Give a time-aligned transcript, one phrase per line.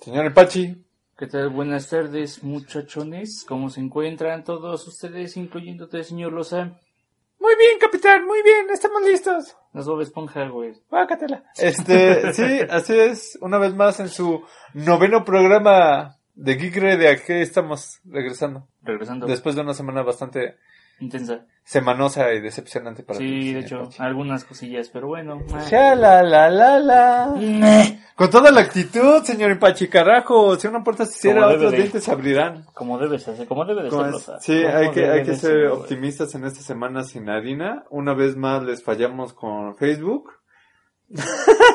[0.00, 0.84] Señor Pachi.
[1.18, 1.50] ¿Qué tal?
[1.50, 3.44] Buenas tardes, muchachones.
[3.48, 6.78] ¿Cómo se encuentran todos ustedes, incluyéndote, señor Loza?
[7.40, 9.56] Muy bien, capitán, muy bien, estamos listos.
[9.72, 10.74] Nos Bob Esponja, güey.
[10.88, 11.42] Bácatela.
[11.56, 13.38] Este, sí, así es.
[13.40, 18.68] Una vez más en su noveno programa de Geek Ready, aquí estamos regresando.
[18.82, 19.26] Regresando.
[19.26, 20.58] Después de una semana bastante
[21.00, 21.40] Intensa.
[21.64, 24.02] semanosa y decepcionante para Sí, de hecho, Pachi.
[24.02, 25.38] algunas cosillas, pero bueno.
[25.70, 27.34] Ya, la, la, la, la.
[28.16, 30.56] Con toda la actitud, señor Ipachi, carajo.
[30.56, 31.76] Si una puerta se cierra, otros de.
[31.78, 32.64] dientes se abrirán.
[32.74, 34.44] Como debe ser, como debe de ¿Cómo ser, es?
[34.44, 37.84] Sí, hay que, hay que ser optimistas en esta semana sin harina.
[37.90, 40.32] Una vez más les fallamos con Facebook.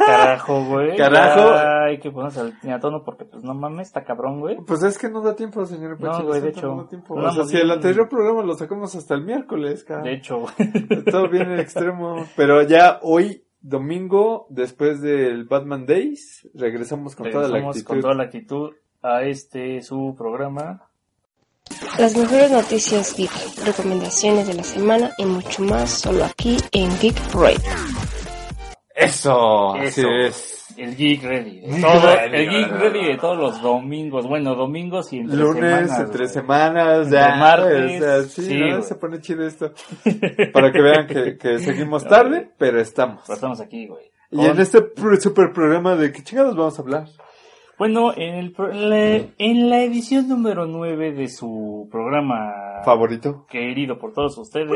[0.06, 0.95] Carajo, güey.
[0.98, 1.52] Carajo.
[1.86, 4.58] Hay que ponerse al a tono porque, pues, no mames, está cabrón, güey.
[4.66, 6.22] Pues es que no da tiempo, señor Ipachi.
[6.22, 7.16] No, güey, de hecho, no da tiempo.
[7.16, 10.04] no O sea, damos si el anterior programa lo sacamos hasta el miércoles, cara.
[10.04, 11.04] De hecho, güey.
[11.11, 12.26] Todo bien en extremo.
[12.36, 17.88] Pero ya hoy, domingo, después del Batman Days, regresamos con toda la Regresamos actitud.
[17.88, 20.89] con toda la actitud a este, su programa.
[21.98, 23.31] Las mejores noticias geek,
[23.66, 27.59] recomendaciones de la semana y mucho más solo aquí en Geek Radio.
[28.95, 30.09] Eso, así Eso.
[30.09, 30.59] es.
[30.77, 31.59] El Geek Ready.
[31.61, 34.27] de todo- el Geek Ready de todos los domingos.
[34.27, 35.55] Bueno, domingos y entre Lunes,
[35.89, 38.67] semanas, entre semanas, Entre ya, martes, o sea, sí, sí, ¿no?
[38.69, 38.81] güey.
[38.83, 39.71] se pone chido esto.
[40.52, 43.21] Para que vean que, que seguimos tarde, pero estamos.
[43.25, 44.05] Pero estamos aquí, güey.
[44.31, 44.80] Y en este
[45.19, 47.05] super programa de qué chingados vamos a hablar.
[47.77, 53.45] Bueno, en, el, pro- en la, en la edición número 9 de su programa Favorito.
[53.49, 54.70] querido por todos ustedes,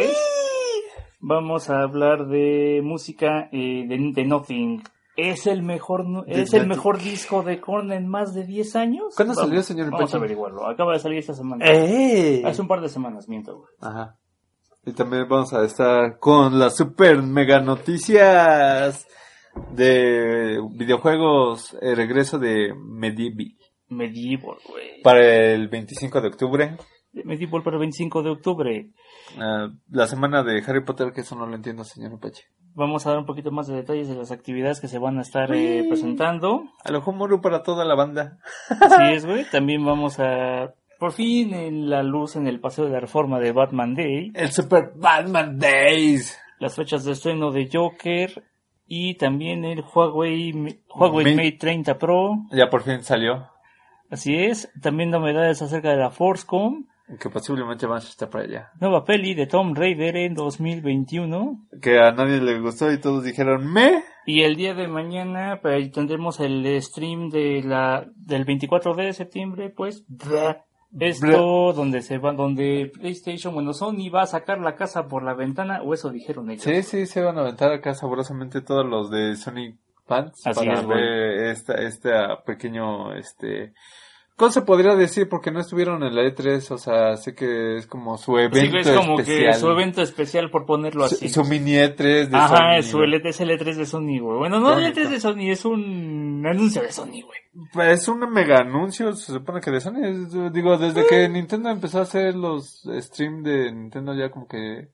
[1.19, 4.83] vamos a hablar de música eh, de, de Nothing.
[5.15, 9.15] ¿Es el mejor De es el mejor disco de Korn en más de 10 años?
[9.15, 10.67] ¿Cuándo Vamos- salió, señor Vamos a averiguarlo.
[10.67, 11.65] Acaba de salir esta semana.
[11.67, 12.43] ¡Eh!
[12.45, 13.69] Hace un par de semanas, miento, güey.
[13.81, 14.15] Ajá.
[14.85, 19.07] Y también vamos a estar con las super mega noticias
[19.71, 23.55] de videojuegos, el regreso de Medieval
[23.89, 25.01] Medieval, güey.
[25.01, 26.77] para el 25 de octubre.
[27.11, 28.91] Medieval para el 25 de octubre.
[29.39, 32.43] Ah, la semana de Harry Potter, que eso no lo entiendo, señor Apache.
[32.73, 35.21] Vamos a dar un poquito más de detalles de las actividades que se van a
[35.21, 36.61] estar eh, presentando.
[36.85, 38.37] A lo mejor para toda la banda.
[38.69, 39.45] Así es, güey.
[39.49, 40.73] También vamos a...
[40.99, 44.31] Por fin en la luz en el Paseo de la Reforma de Batman Day.
[44.35, 46.37] El Super Batman Days.
[46.59, 48.43] Las fechas de estreno de Joker.
[48.85, 50.53] Y también el Huawei,
[50.87, 51.35] Huawei Mate.
[51.35, 52.45] Mate 30 Pro.
[52.51, 53.47] Ya por fin salió.
[54.09, 54.71] Así es.
[54.81, 56.85] También novedades acerca de la Forcecom.
[57.19, 58.71] Que posiblemente a estar para allá.
[58.81, 61.67] Nueva peli de Tom Raider en 2021.
[61.81, 64.03] Que a nadie le gustó y todos dijeron, me.
[64.25, 69.69] Y el día de mañana pues, tendremos el stream de la del 24 de septiembre,
[69.69, 70.05] pues
[70.99, 75.33] esto donde se va donde PlayStation, bueno, Sony va a sacar la casa por la
[75.33, 76.63] ventana o eso dijeron ellos.
[76.63, 80.79] Sí, sí, se van a aventar acá sabrosamente todos los de Sonic Fans Así para
[80.79, 82.11] es, ver esta, este
[82.45, 83.73] pequeño, este,
[84.37, 85.27] ¿cómo se podría decir?
[85.27, 88.89] Porque no estuvieron en la E3, o sea, sé que es como su evento Sí,
[88.89, 89.51] es como especial.
[89.53, 91.27] que su evento especial por ponerlo Su, así.
[91.29, 93.01] su mini E3 de Ajá, Sony, es su.
[93.03, 94.37] L- es el E3 de Sony, güey.
[94.37, 95.09] Bueno, no el E3 bonito.
[95.09, 97.39] de Sony, es un anuncio de Sony, güey.
[97.73, 100.03] Pues Es un mega anuncio, se supone que de Sony.
[100.03, 104.89] es- digo, desde que Nintendo empezó a hacer los streams de Nintendo ya como que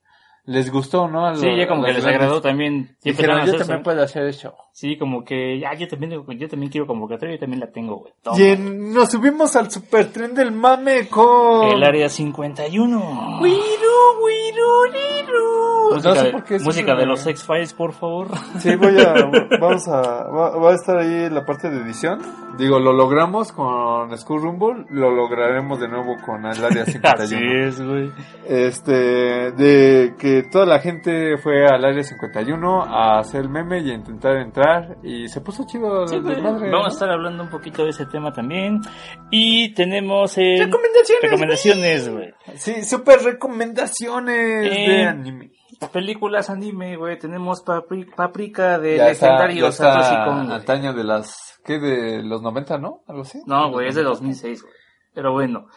[0.45, 1.25] les gustó, ¿no?
[1.27, 2.21] A Sí, lo- ya como que les grandes.
[2.21, 2.95] agradó también.
[3.03, 4.53] Dijeron, yo también puedo hacer eso.
[4.75, 8.13] Sí, como que, ya, yo también, yo también quiero convocatoria, yo también la tengo, güey.
[8.23, 8.39] Toma.
[8.39, 11.67] Y en- nos subimos al super tren del mame con...
[11.69, 13.39] El área 51.
[13.39, 15.94] Wiru, wiru, liru.
[15.94, 18.29] Música, No sé de, por qué música de me- los X-Files, por favor.
[18.57, 19.13] Sí, voy a,
[19.61, 22.19] vamos a, va, va a estar ahí la parte de edición.
[22.57, 27.22] Digo, lo logramos con School Rumble, lo lograremos de nuevo con el área 51.
[27.23, 27.35] Así
[27.67, 28.11] es, güey.
[28.47, 33.91] Este, de que toda la gente fue al área 51 a hacer el meme y
[33.91, 34.62] a intentar entrar
[35.03, 36.35] y se puso chido Sí, el güey.
[36.35, 36.85] desmadre, Vamos ¿no?
[36.85, 38.81] a estar hablando un poquito de ese tema también.
[39.31, 42.33] Y tenemos eh, Recomendaciones, recomendaciones, güey.
[42.55, 45.51] Sí, super recomendaciones Eh, de anime.
[45.91, 47.17] Películas anime, güey.
[47.19, 50.55] Tenemos Papri- Paprika de Ya está, legendario ya está Satoshi Kon, güey.
[50.57, 51.79] antaño de las, ¿qué?
[51.79, 53.01] De los 90, ¿no?
[53.07, 53.41] Algo así.
[53.45, 54.73] No, güey, es de 2006, güey.
[55.13, 55.67] Pero bueno.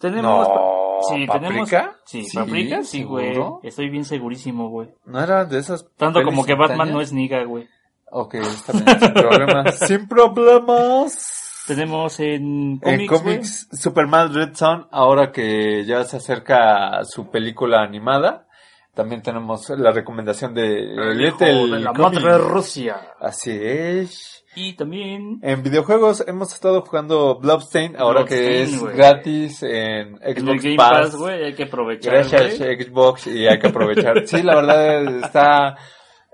[0.00, 0.48] Tenemos...
[0.48, 1.70] No, sí, tenemos...
[1.70, 1.96] ¿Paprika?
[2.04, 3.38] Sí, Sí, Paprika, sí, güey.
[3.62, 4.88] Estoy bien segurísimo, güey.
[5.04, 5.88] No era de esas.
[5.96, 7.68] Tanto como que Batman no es niga, güey.
[8.14, 9.78] Ok, está bien, sin problemas.
[9.78, 11.64] sin problemas.
[11.66, 17.30] Tenemos en En cómics, güey, cómics, Superman Red Son, ahora que ya se acerca su
[17.30, 18.46] película animada,
[18.94, 22.22] también tenemos la recomendación de el Little hijo de la Comics.
[22.22, 22.96] madre Rusia.
[23.20, 24.44] Así es.
[24.54, 30.36] Y también En videojuegos hemos estado jugando Bloodstain, ahora que es gratis en en el
[30.36, 30.90] Xbox Game Pass.
[30.90, 32.56] Pass, güey, hay que aprovechar, Gracias.
[32.56, 34.26] Xbox y hay que aprovechar.
[34.26, 35.76] sí, la verdad está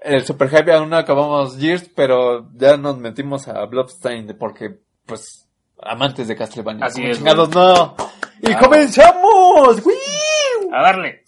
[0.02, 5.46] el super hype, aún no acabamos Gears, pero ya nos metimos a Bloodstain porque, pues,
[5.82, 6.86] amantes de Castlevania.
[6.86, 7.96] Así es, Chingados, no.
[8.42, 8.58] ¡Y Ah.
[8.58, 9.84] comenzamos!
[9.84, 10.70] ¡Wii!
[10.72, 11.24] A darle.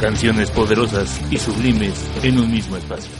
[0.00, 3.10] Canciones poderosas y sublimes en un mismo espacio.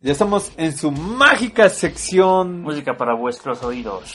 [0.00, 2.62] Ya estamos en su mágica sección.
[2.62, 4.10] Música para vuestros oídos.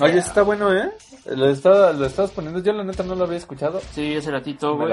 [0.00, 0.90] Oye, está bueno, ¿eh?
[1.34, 3.80] Lo, está, lo estabas poniendo, yo la neta no lo había escuchado.
[3.92, 4.88] Sí, ese ratito, güey.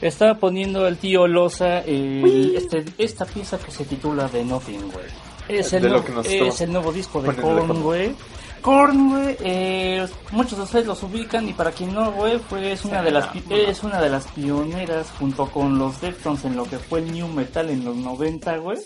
[0.00, 5.04] Estaba poniendo el tío Loza el- este, esta pieza que se titula The Nothing, güey.
[5.48, 8.14] Es el, De lo nuevo- es el nuevo disco de Korn, güey.
[8.62, 12.84] Korn, güey, eh, muchos de ustedes los ubican y para quien no, güey, fue es
[12.84, 16.64] una de las pi- es una de las pioneras junto con los Deftones en lo
[16.64, 18.78] que fue el new metal en los 90, güey.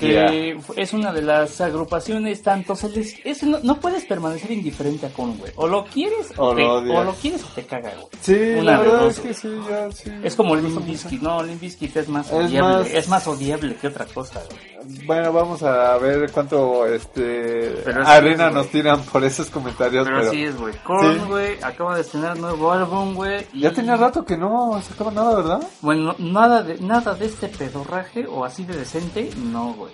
[0.00, 5.06] Que es una de las agrupaciones tanto se les es, no, no puedes permanecer indiferente
[5.06, 5.52] a güey.
[5.56, 8.06] O lo quieres o, O te- lo o lo quieres o te caga, güey.
[8.20, 10.10] Sí, Una la verdad es que sí, ya, sí.
[10.22, 13.74] Es como Limp Bizkit, no, Limp Bizkit es más Es odiable, más- es más odiable
[13.76, 14.79] que otra cosa, güey.
[15.06, 20.18] Bueno, vamos a ver cuánto este Pero arena es, nos tiran por esos comentarios, Pero,
[20.18, 20.74] pero, así es, güey.
[20.84, 21.24] Korn, Sí.
[21.28, 23.46] güey, acaba de estrenar nuevo álbum, güey.
[23.52, 25.60] y- ya tenía rato que no sacaba nada, ¿verdad?
[25.82, 29.92] Bueno, nada de, nada de este pedorraje o así de decente, no, güey.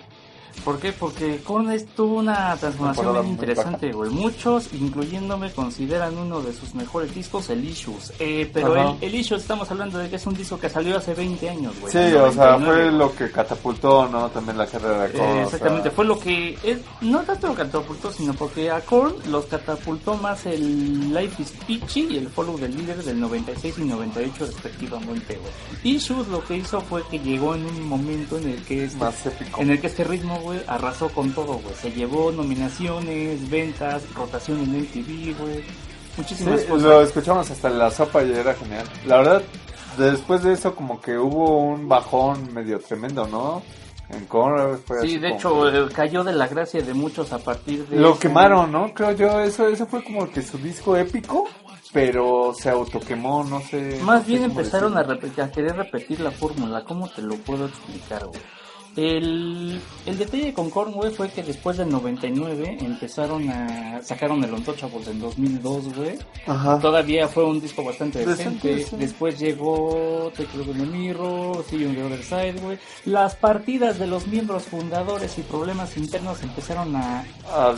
[0.63, 0.91] ¿Por qué?
[0.91, 4.09] Porque Korn es- tuvo una transformación bien muy interesante, güey.
[4.11, 8.13] Muchos, incluyéndome, consideran uno de sus mejores discos el Issues.
[8.19, 11.13] Eh, pero el, el Issues estamos hablando de que es un disco que salió hace
[11.13, 11.91] 20 años, güey.
[11.91, 14.29] Sí, o sea, 99, fue lo que catapultó, ¿no?
[14.29, 15.23] También la carrera de Korn.
[15.29, 18.81] Eh, o exactamente, sea, fue lo que es, no tanto lo catapultó, sino porque a
[18.81, 23.75] Korn los catapultó más el Life is Peachy y el Follow the Leader del 96
[23.77, 25.95] y 98 respectivamente, güey.
[25.95, 29.25] Issues lo que hizo fue que llegó en un momento en el que este, más
[29.25, 29.61] épico.
[29.61, 31.73] en el que este ritmo, güey, arrasó con todo, güey.
[31.81, 35.57] Se llevó nominaciones, ventas, rotación en MTV, güey.
[35.61, 35.65] Sí,
[36.17, 37.07] Muchísimas lo cosas.
[37.07, 38.85] escuchamos hasta la sopa y era genial.
[39.05, 39.41] La verdad,
[39.97, 43.61] después de eso como que hubo un bajón medio tremendo, ¿no?
[44.09, 47.39] En Korn fue Sí, de como hecho, eh, cayó de la gracia de muchos a
[47.39, 47.97] partir de...
[47.99, 48.93] Lo ese- quemaron, ¿no?
[48.93, 51.45] Creo yo, eso, eso fue como que su disco épico,
[51.91, 53.99] pero se autoquemó, no sé.
[54.01, 56.83] Más no bien empezaron a, a querer repetir la fórmula.
[56.85, 58.39] ¿Cómo te lo puedo explicar, güey?
[58.97, 64.01] El, el detalle con Korn, güey, fue que después del 99 empezaron a...
[64.03, 66.17] Sacaron el Untouchables en 2002, güey.
[66.47, 66.79] Ajá.
[66.79, 68.89] Todavía fue un disco bastante Decente, decente.
[68.89, 68.95] sí.
[68.97, 72.79] Después llegó Take Love in the Mirror, See You on the Other Side, güey.
[73.05, 77.19] Las partidas de los miembros fundadores y problemas internos empezaron a
[77.53, 77.73] A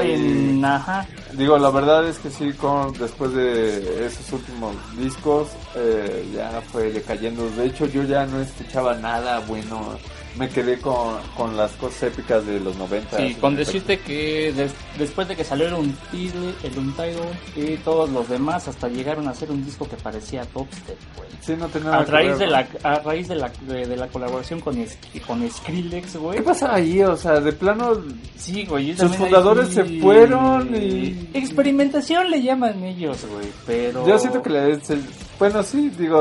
[0.00, 0.64] desmadrar y- en...
[0.64, 1.06] Ajá.
[1.32, 6.92] Digo, la verdad es que sí, con, después de esos últimos discos, eh, ya fue
[6.92, 7.50] decayendo.
[7.50, 9.98] De hecho, yo ya no escuchaba nada bueno.
[10.38, 13.16] Me quedé con, con las cosas épicas de los 90.
[13.16, 17.16] Sí, con decirte que des- después de que salió el Untitled, el Untitled
[17.56, 21.28] y todos los demás hasta llegaron a hacer un disco que parecía Topstep, güey.
[21.40, 24.08] Sí, no tenía A que raíz de la a raíz de la de, de la
[24.08, 26.36] colaboración con Es- con Skrillex, güey.
[26.38, 27.02] ¿Qué pasa ahí?
[27.02, 27.92] O sea, de plano...
[28.36, 28.96] Sí, güey.
[28.96, 34.50] Sus ahí fundadores se fueron y- experimentación le llaman ellos, güey, pero Yo siento que
[34.50, 34.80] le...
[34.80, 34.98] se-
[35.38, 36.18] bueno, sí, digo,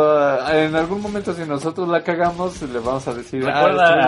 [0.52, 3.62] en algún momento si nosotros la cagamos, le vamos a decir, ah,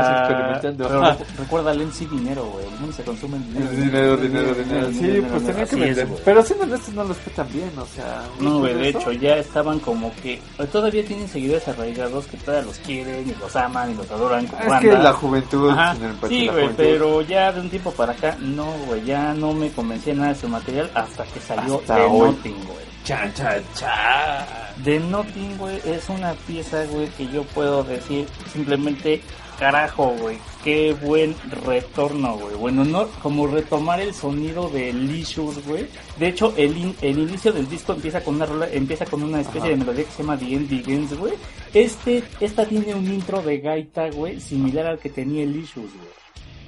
[0.06, 0.88] experimentando.
[0.88, 2.66] pero recu- recuerda al MC dinero, güey.
[2.66, 3.72] El mundo se consume en dinero.
[3.72, 4.88] Dinero, dinero, dinero.
[4.92, 5.46] Sí, dinero, pues dinero.
[5.46, 6.08] tenía que Así es, vender.
[6.08, 6.22] güey.
[6.26, 8.22] Pero siendo honestos, no los tan bien, o sea.
[8.40, 10.40] No, güey, después de hecho ya estaban como que
[10.72, 14.62] todavía tienen seguidores arraigados que todavía los quieren y los aman y los adoran como
[14.62, 15.04] Es que banda.
[15.04, 15.92] la juventud, Ajá,
[16.24, 19.70] el sí, güey, pero ya de un tiempo para acá, no, güey, ya no me
[19.72, 22.30] convencía nada de su material hasta que salió Hasta The hoy.
[22.32, 22.88] Nothing, güey.
[23.04, 24.46] Chan, chan, chan.
[24.84, 29.22] The Nothing, güey, es una pieza, güey, que yo puedo decir simplemente,
[29.60, 31.36] carajo, güey, qué buen
[31.66, 32.56] retorno, güey.
[32.56, 35.88] Bueno, no, como retomar el sonido de Licious, güey.
[36.18, 39.42] De hecho, el, in- el inicio del disco empieza con una rola, empieza con una
[39.42, 39.70] especie Ajá.
[39.70, 41.34] de melodía que se llama The End Begins, güey.
[41.74, 45.88] Este, esta tiene un intro de gaita, güey, similar al que tenía el güey.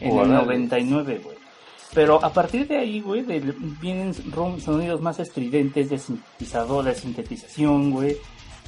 [0.01, 0.33] En el Órale.
[0.45, 1.37] 99, güey.
[1.93, 3.23] Pero a partir de ahí, güey,
[3.81, 8.15] vienen sonidos más estridentes de sintetizador, de sintetización, güey.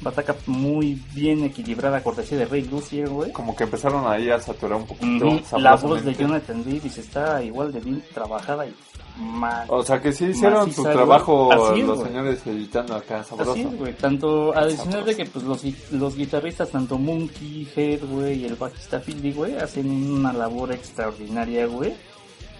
[0.01, 3.31] Bataca muy bien equilibrada, cortesía de Ray Lucier, güey.
[3.31, 5.27] Como que empezaron ahí a saturar un poquito.
[5.27, 6.13] Ujú, La voz de.
[6.15, 8.73] Jonathan Davis está igual de bien trabajada y
[9.17, 9.69] más.
[9.69, 12.07] O sea que sí hicieron Maciza, su trabajo es, los güey.
[12.09, 13.51] señores editando acá sabroso.
[13.51, 13.93] Así es, güey.
[13.93, 18.99] Tanto, adicional de que pues los, los guitarristas, tanto Monkey, Head, güey, y el bajista
[18.99, 21.93] Philly, güey, hacen una labor extraordinaria, güey.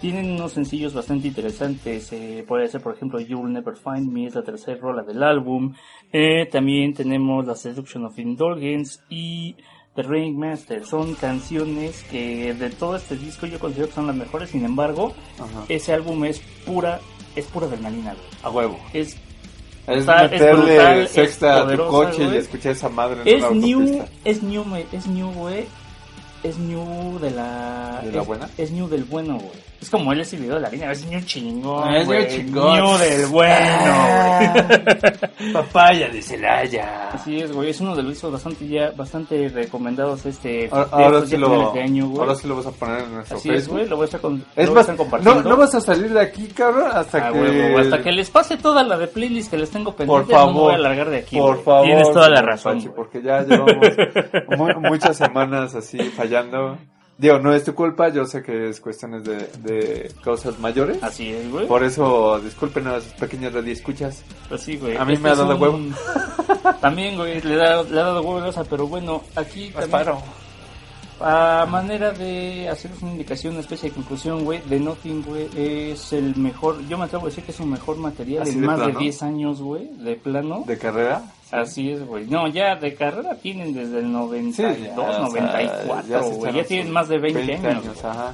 [0.02, 2.12] Tienen unos sencillos bastante interesantes.
[2.12, 5.74] Eh, puede ser, por ejemplo, You'll Never Find Me, es la tercera rola del álbum.
[6.12, 9.54] Eh, también tenemos La Seduction of Indulgence y
[9.94, 10.84] The Ringmaster.
[10.84, 14.50] Son canciones que de todo este disco yo considero que son las mejores.
[14.50, 15.66] Sin embargo, Ajá.
[15.68, 16.98] ese álbum es pura,
[17.36, 18.26] es pura adrenalina, güey.
[18.42, 18.80] A huevo.
[18.92, 19.16] Es
[19.86, 23.44] Es es meterle es sexta a tu poderosa, coche y escuchar esa madre en Es
[23.44, 25.64] una new, es new, es new, güey.
[26.42, 28.00] Es new de la...
[28.02, 28.50] ¿De la es, buena?
[28.58, 29.71] Es new del bueno, güey.
[29.82, 32.28] Es como él ese video de la línea, es new chingón, Es güey.
[32.28, 32.74] chingón.
[32.78, 34.54] New del bueno.
[35.52, 37.10] Papaya de Celaya.
[37.12, 40.68] Así es, güey, es uno de los discos bastante ya, bastante recomendados este...
[40.70, 42.20] Ahora, de ahora sí lo, finales de año, güey.
[42.20, 44.20] ahora sí lo vas a poner en nuestro Así es, güey, lo voy a estar,
[44.20, 45.42] con, Es lo a estar compartiendo.
[45.42, 47.76] no, no vas a salir de aquí, cabrón, hasta Ah, que...
[47.80, 50.52] hasta que les pase toda la de playlist que les tengo pendiente, Por favor.
[50.54, 51.64] no me voy a largar de aquí, Por güey.
[51.64, 51.86] favor.
[51.86, 53.76] Tienes toda la razón, Pachi, porque ya llevamos
[54.56, 56.78] mu- muchas semanas así fallando.
[57.22, 61.00] Digo, no es tu culpa, yo sé que es cuestiones de, de cosas mayores.
[61.02, 61.66] Así es, güey.
[61.68, 64.24] Por eso, disculpen a las pequeñas radioescuchas.
[64.48, 64.96] Pues sí, güey.
[64.96, 65.78] A mí Este me ha dado un- huevo.
[66.80, 70.08] También, güey, le, da- le ha dado huevo Rosa, pero bueno, aquí también,
[71.20, 76.12] a manera de hacer una indicación, una especie de conclusión, güey, de Nothing, güey, es
[76.12, 78.66] el mejor, yo me atrevo a decir que es su mejor material Así en de
[78.66, 78.98] más de plano.
[78.98, 80.64] 10 años, güey, de plano.
[80.66, 81.22] ¿De carrera?
[81.52, 82.26] Así es, güey.
[82.26, 86.28] No, ya de carrera tienen desde el 92, Sí, ya, o sea, 94, ya se
[86.28, 86.38] güey.
[86.40, 88.04] echaron Ya tienen más de 20, años.
[88.04, 88.32] ajá.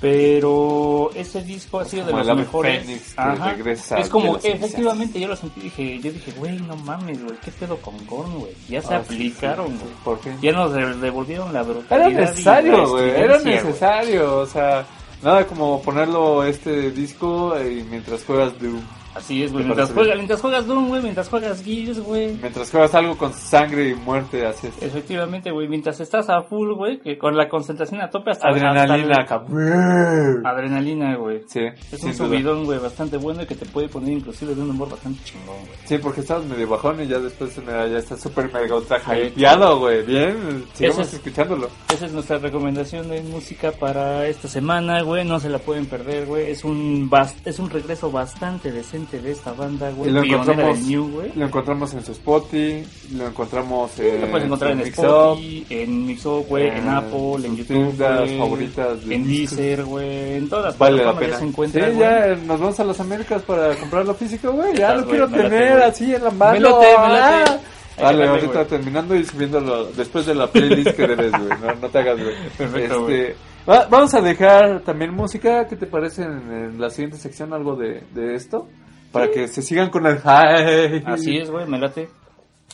[0.00, 2.84] Pero ese disco ha sido de los mejores.
[2.84, 3.52] fénix que Ajá.
[3.52, 7.36] regresa Es como, de efectivamente, yo lo sentí, dije, yo dije, güey, no mames, güey,
[7.44, 8.52] ¿qué pedo con Gorn, güey?
[8.68, 9.94] Ya se Ah, aplicaron, sí, güey.
[10.04, 10.32] ¿Por qué?
[10.40, 12.10] Ya nos de- devolvieron la brutalidad.
[12.12, 13.10] Era necesario, güey.
[13.10, 14.36] Era necesario.
[14.38, 14.86] O sea,
[15.22, 18.80] nada como ponerlo este disco y mientras juegas Doom.
[19.14, 19.64] Así es, güey.
[19.64, 20.16] Me Mientras, bien.
[20.16, 22.34] mientras juegas Doom, güey, mientras juegas Gears, güey.
[22.40, 24.82] Mientras juegas algo con sangre y muerte, así es.
[24.82, 29.14] Efectivamente, güey, mientras estás a full, güey, que con la concentración a tope hasta Adrenalina,
[29.20, 29.62] hasta cabrón.
[29.62, 31.42] el- Adrenalina, güey.
[31.46, 31.60] Sí,
[31.92, 34.90] Es un subidón, güey, bastante bueno y que te puede poner inclusive de un humor
[34.90, 35.78] bastante chingón, güey.
[35.84, 39.78] Sí, porque estabas medio bajón y ya después mira, ya está súper mega ultra hypeado,
[39.78, 40.04] güey.
[40.04, 41.68] Bien, sigamos es- escuchándolo.
[41.92, 45.24] Esa es nuestra recomendación de música para esta semana, güey.
[45.24, 46.50] No se la pueden perder, güey.
[46.50, 47.10] Es un
[47.44, 50.10] es un regreso bastante decente de esta banda, güey.
[50.10, 51.32] Lo encontramos, New, güey.
[51.34, 52.84] lo encontramos en su Spotify,
[53.16, 57.46] lo encontramos en, Lo puedes encontrar en Up, Spotify, en Mixup, güey, en en Apple,
[57.46, 57.96] en YouTube,
[58.38, 59.26] favoritas de en.
[59.26, 61.38] Deezer, güey, en todas Vale la plataformas ya pena.
[61.38, 64.76] se encuentra, sí, ya nos vamos a las Américas para comprarlo físico, güey.
[64.76, 66.52] Ya lo quiero tener así en la mano.
[66.52, 66.86] Me late.
[66.98, 67.58] Ah.
[68.00, 68.66] Vale, darle, ahorita güey.
[68.66, 71.48] terminando y subiéndolo después de la playlist que debes, güey.
[71.60, 72.34] No, no te hagas, güey.
[72.56, 73.08] Perfecto.
[73.08, 73.36] Este,
[73.68, 75.66] va- vamos a dejar también música.
[75.66, 78.68] ¿Qué te parece en, en la siguiente sección algo de, de esto?
[79.12, 81.02] Para que se sigan con el high.
[81.06, 82.08] Así es, güey, me late.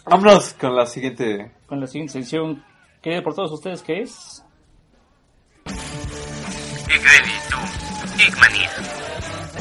[0.05, 1.53] Vámonos con la siguiente.
[1.67, 2.63] Con la siguiente sección,
[3.01, 4.45] querida por todos ustedes, ¿qué es?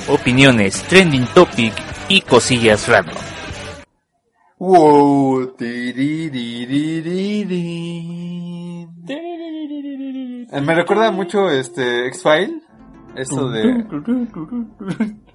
[0.10, 1.74] Opiniones, trending topic
[2.10, 3.16] y cosillas random.
[4.60, 5.56] Wow.
[10.56, 12.62] Eh, Me recuerda mucho este X-File.
[13.16, 13.86] Eso de.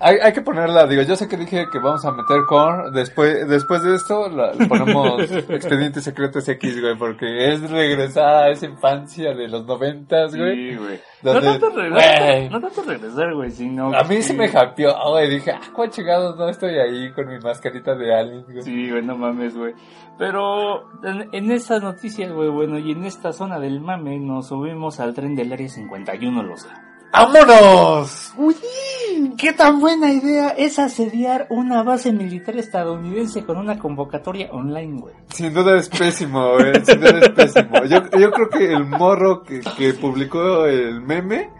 [0.00, 2.92] Hay, hay que ponerla, digo, yo sé que dije que vamos a meter con.
[2.92, 8.66] Después, después de esto, la, ponemos Expedientes Secretos X, güey, porque es regresar a esa
[8.66, 10.70] infancia de los noventas, güey.
[10.70, 11.00] Sí, güey.
[11.24, 12.48] No Donde- tanto, regresar, güey.
[12.48, 13.92] no tanto regresar, güey, sino...
[13.92, 15.30] A mí que- se me hypeó, güey.
[15.30, 18.62] Dije, ah, cuál chingados, no estoy ahí con mi mascarita de Alien, güey.
[18.62, 19.74] Sí, güey, no mames, güey.
[20.16, 25.00] Pero en, en estas noticias, güey, bueno, y en esta zona del mame nos subimos
[25.00, 26.84] al tren del Área 51, Losa.
[27.12, 28.32] ¡Vámonos!
[28.36, 28.54] Uy,
[29.36, 35.14] qué tan buena idea es asediar una base militar estadounidense con una convocatoria online, güey.
[35.28, 36.72] Sin duda es pésimo, güey.
[36.84, 37.84] Sin duda es pésimo.
[37.84, 41.50] Yo, yo creo que el morro que, que publicó el meme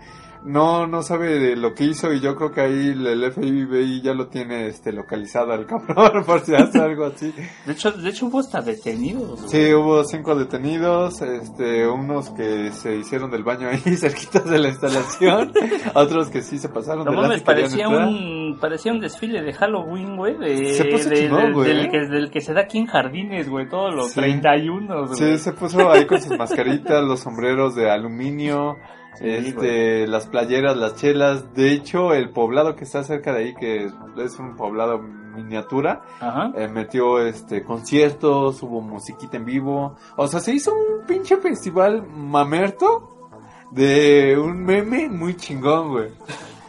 [0.44, 4.14] no, no sabe de lo que hizo y yo creo que ahí el FBI ya
[4.14, 7.32] lo tiene este localizado al cabrón por si hace algo así.
[7.66, 9.48] De hecho, de hecho hubo hasta detenidos, güey.
[9.50, 14.68] Sí, hubo cinco detenidos, este, unos que se hicieron del baño ahí cerquitas de la
[14.68, 15.52] instalación,
[15.94, 20.16] otros que sí se pasaron No de mames, parecía un, parecía un desfile de Halloween,
[20.16, 21.68] güey, de, Se puso de- de- güey.
[21.68, 24.20] del, que, del que se da aquí en jardines, güey, todos los Sí.
[24.20, 25.18] 31, güey.
[25.18, 28.76] Sí, se puso ahí con sus mascaritas, los sombreros de aluminio,
[29.16, 31.52] Sí, este, las playeras, las chelas.
[31.54, 36.52] De hecho, el poblado que está cerca de ahí, que es un poblado miniatura, Ajá.
[36.56, 39.96] eh, metió este conciertos, hubo musiquita en vivo.
[40.16, 43.30] O sea, se hizo un pinche festival mamerto
[43.72, 46.08] de un meme muy chingón, güey.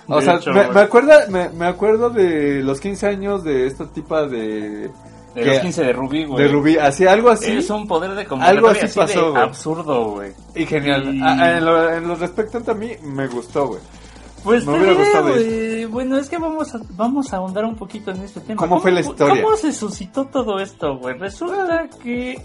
[0.08, 3.67] O De sea, hecho, me, me acuerda, me, me acuerdo de los 15 años de
[3.67, 4.89] esta tipa de,
[5.39, 6.43] De los 15 de Rubí, güey.
[6.43, 7.51] de Rubí, así algo así.
[7.58, 10.31] Es un poder de Algo así así, pasó, de absurdo, güey.
[10.55, 11.15] Y genial.
[11.15, 13.81] Y- A- a- en, lo, en lo respectante a mí, me gustó, güey.
[14.43, 18.12] Pues Me hubiera gustado güey, Bueno, es que vamos a, vamos a ahondar un poquito
[18.12, 18.58] en este tema.
[18.60, 19.43] ¿Cómo fue la historia?
[19.43, 21.17] ¿Cómo se suscitó todo esto, güey?
[21.17, 22.38] Resulta que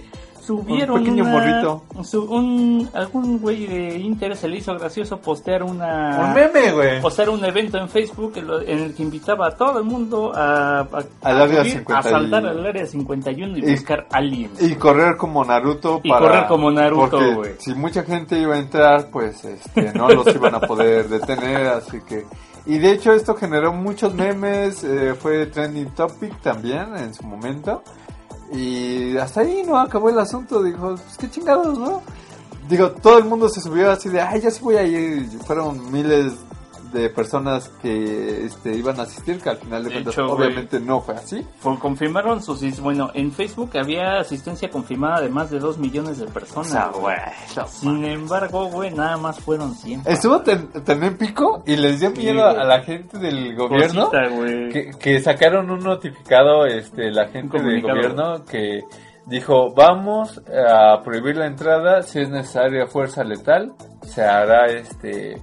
[0.44, 1.82] subieron Un pequeño una- morrito.
[2.04, 6.18] su- un, algún güey de Inter se le hizo gracioso postear una...
[6.28, 7.00] Un meme, güey.
[7.00, 10.32] Postear un evento en Facebook en, lo- en el que invitaba a todo el mundo
[10.34, 10.86] a, a,
[11.22, 14.60] Al a área subir, 50 a saltar y- al área 51 y, y- buscar aliens.
[14.62, 16.20] Y correr como Naruto Y para...
[16.26, 17.52] correr como Naruto, güey.
[17.58, 22.00] Si mucha gente iba a entrar, pues este, no los iban a poder detener, así
[22.06, 22.24] que...
[22.66, 27.82] Y de hecho esto generó muchos memes, eh, fue trending topic también en su momento.
[28.54, 32.02] Y hasta ahí no acabó el asunto, dijo, pues qué chingados, ¿no?
[32.68, 35.28] Digo, todo el mundo se subió así de, ay, ya sí voy a ir.
[35.44, 36.32] Fueron miles
[36.94, 40.80] de personas que este, iban a asistir, que al final de, De cuentas hecho, obviamente
[40.80, 41.46] no fue así.
[41.58, 42.60] Fue- confirmaron sus...
[42.80, 46.92] Bueno, en Facebook había asistencia confirmada de más de 2 millones de personas.
[46.98, 47.16] güey.
[47.66, 50.02] Sin embargo, güey, nada más fueron 100.
[50.06, 54.28] Estuvo tan épico y les dio miedo a la gente del gobierno Cosita,
[54.72, 58.80] que, que sacaron un notificado, este, la gente del gobierno que
[59.26, 63.72] dijo, vamos a prohibir la entrada, si es necesaria fuerza letal,
[64.02, 65.40] se hará este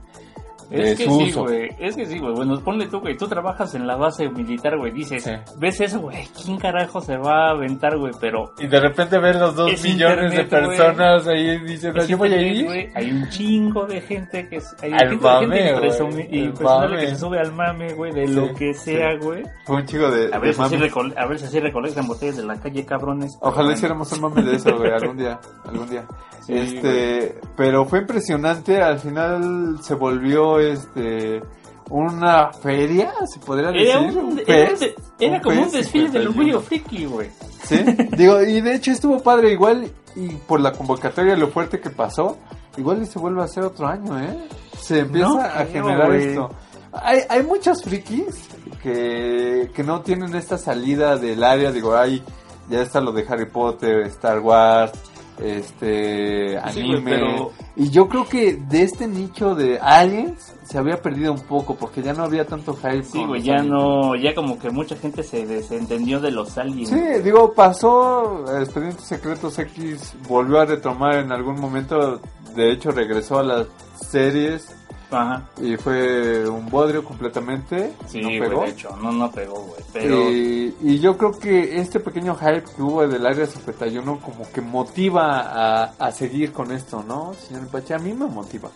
[0.72, 1.70] Es que sí, güey.
[1.80, 2.34] Es que sí, güey.
[2.34, 3.18] Bueno, ponle tú, güey.
[3.18, 4.92] Tú trabajas en la base militar, güey.
[4.92, 5.32] Dices, Sí.
[5.58, 6.18] ves eso, güey.
[6.44, 8.14] ¿Quién carajo se va a aventar, güey?
[8.20, 12.18] Pero Y de repente ves los dos Es millones internet, de personas ahí diciendo, yo
[12.18, 12.90] voy a ir.
[12.96, 16.98] Hay un chingo de gente que es, hay Al un chingo de mame, gente impresionable
[16.98, 17.08] que mame.
[17.10, 19.44] se sube al mame, güey, de Sí, lo que sea, güey.
[19.66, 22.08] Fue un chico de, A de ver, si así recole- a ver si así recolectan
[22.08, 23.38] botellas de la calle, cabrones.
[23.42, 23.72] Ojalá bueno.
[23.74, 26.06] hiciéramos un mame de eso, güey, algún día, algún día.
[26.42, 31.42] Sí, este, pero fue impresionante, al final se volvió, este,
[31.90, 33.88] una feria, se podría decir.
[33.90, 34.84] Era, un, un era, fest,
[35.20, 36.30] era un como un desfile del 51.
[36.30, 37.30] orgullo friki, güey.
[37.64, 37.84] Sí,
[38.18, 42.38] digo, y de hecho estuvo padre igual, y por la convocatoria, lo fuerte que pasó,
[42.78, 44.38] igual y se vuelve a hacer otro año, ¿eh?
[44.80, 46.50] Se empieza No a creo, generar esto.
[46.94, 48.50] Hay, hay muchos frikis
[48.82, 52.24] que, que no tienen esta salida del área, digo, hay,
[52.70, 54.92] ya está lo de Harry Potter, Star Wars,
[55.40, 61.02] este, Sí, anime, pero- y yo creo que de este nicho de aliens se había
[61.02, 63.04] perdido un poco, porque ya no había tanto hype.
[63.04, 63.70] Sí, güey, ya aliens.
[63.72, 66.90] no, ya como que mucha gente se desentendió de los aliens.
[66.90, 72.20] Sí, digo, pasó, Expedientes Secretos X volvió a retomar en algún momento,
[72.56, 73.68] de hecho regresó a las
[74.10, 74.76] series
[75.12, 75.50] Ajá.
[75.62, 78.62] y fue un bodrio completamente, Sí, no pegó.
[78.64, 79.82] de hecho, no, no pegó, güey.
[79.94, 84.50] Pero, Y, y yo creo que este pequeño hype que hubo del Área 51 como
[84.52, 87.34] que motiva a, a seguir con esto, ¿no?
[87.34, 88.70] Señor Pache, a mí me motiva.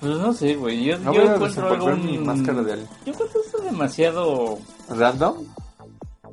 [0.00, 0.84] pues no sé, güey.
[0.84, 1.90] Yo, No yo voy a encuentro algo.
[1.96, 2.88] mi máscara de alien.
[3.04, 5.36] Yo encuentro esto demasiado ¿Random?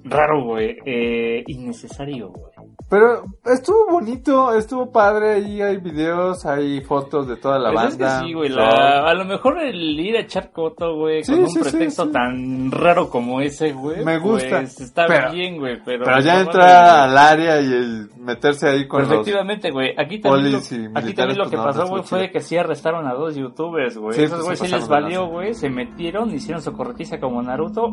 [0.03, 0.77] raro, güey.
[0.85, 2.48] Eh, innecesario, güey.
[2.89, 7.97] Pero estuvo bonito, estuvo padre, ahí hay videos, hay fotos de toda la Pues es
[7.99, 8.19] banda.
[8.21, 8.49] que sí, güey.
[8.49, 12.05] La- A lo mejor el ir a echar coto, güey, Sí, con un sí, pretexto
[12.05, 12.11] sí.
[12.11, 14.03] tan raro como ese, güey.
[14.03, 16.03] Me gusta, Pues está pero- bien, güey, pero.
[16.03, 19.11] Pero ya entrar al área y el meterse ahí con los...
[19.11, 19.91] efectivamente, güey.
[19.95, 23.05] Aquí también, lo, aquí también lo pues que no, pasó, güey, fue que sí arrestaron
[23.07, 24.15] a dos youtubers, güey.
[24.15, 25.53] Sí, Esos güey sí les valió, güey.
[25.53, 27.91] Se metieron, hicieron su corretiza como Naruto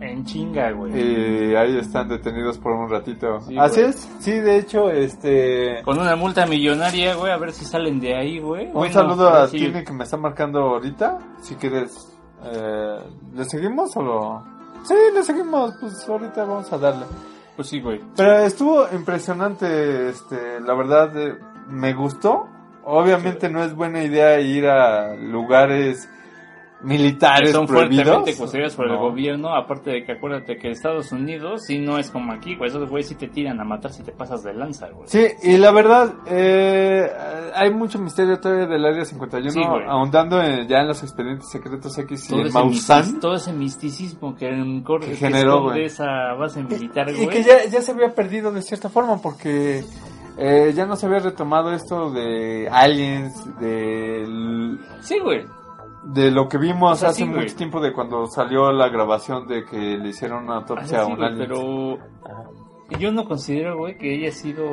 [0.00, 0.92] en chinga, güey.
[1.50, 3.40] Y ahí están detenidos por un ratito.
[3.42, 5.82] Sí, Así es, sí, de hecho, este...
[5.84, 8.66] Con una multa millonaria, güey, a ver si salen de ahí, güey.
[8.66, 11.18] Un Bueno, saludo a si- Tini que me está marcando ahorita.
[11.42, 12.12] Si quieres,
[12.44, 12.98] eh,
[13.34, 14.44] ¿le seguimos o lo...?
[14.84, 17.04] Sí, le seguimos, pues ahorita vamos a darle.
[17.56, 18.00] Pues sí, güey.
[18.16, 22.48] Pero estuvo impresionante, este, la verdad, eh, me gustó.
[22.84, 26.08] Obviamente no es buena idea ir a lugares
[26.84, 28.04] militares Que son prohibidos.
[28.04, 29.00] fuertemente custodiados por el No.
[29.00, 32.70] gobierno, aparte de que acuérdate que Estados Unidos sí no es como aquí, güey.
[32.70, 35.08] Esos güeyes sí te tiran a matar si te pasas de lanza, güey.
[35.08, 37.10] Sí, y la verdad, eh,
[37.54, 39.84] hay mucho misterio todavía del Área 51, Sí, güey.
[39.86, 44.34] ahondando en- ya en los expedientes secretos X y todo en mistis- todo ese misticismo
[44.36, 45.84] que, encor- Que que generó, güey.
[45.84, 47.28] esa base militar, Y güey.
[47.28, 49.84] que ya, ya se había perdido de cierta forma porque
[50.38, 54.26] eh, ya no se había retomado esto de aliens, de,
[55.00, 55.44] Sí, güey.
[56.04, 59.46] De lo que vimos O sea, hace sí, mucho tiempo de cuando salió la grabación
[59.46, 61.38] de que le hicieron una Ah, autopsia a sí, un alien.
[61.48, 61.98] pero
[62.98, 64.64] yo no considero, güey, que haya sido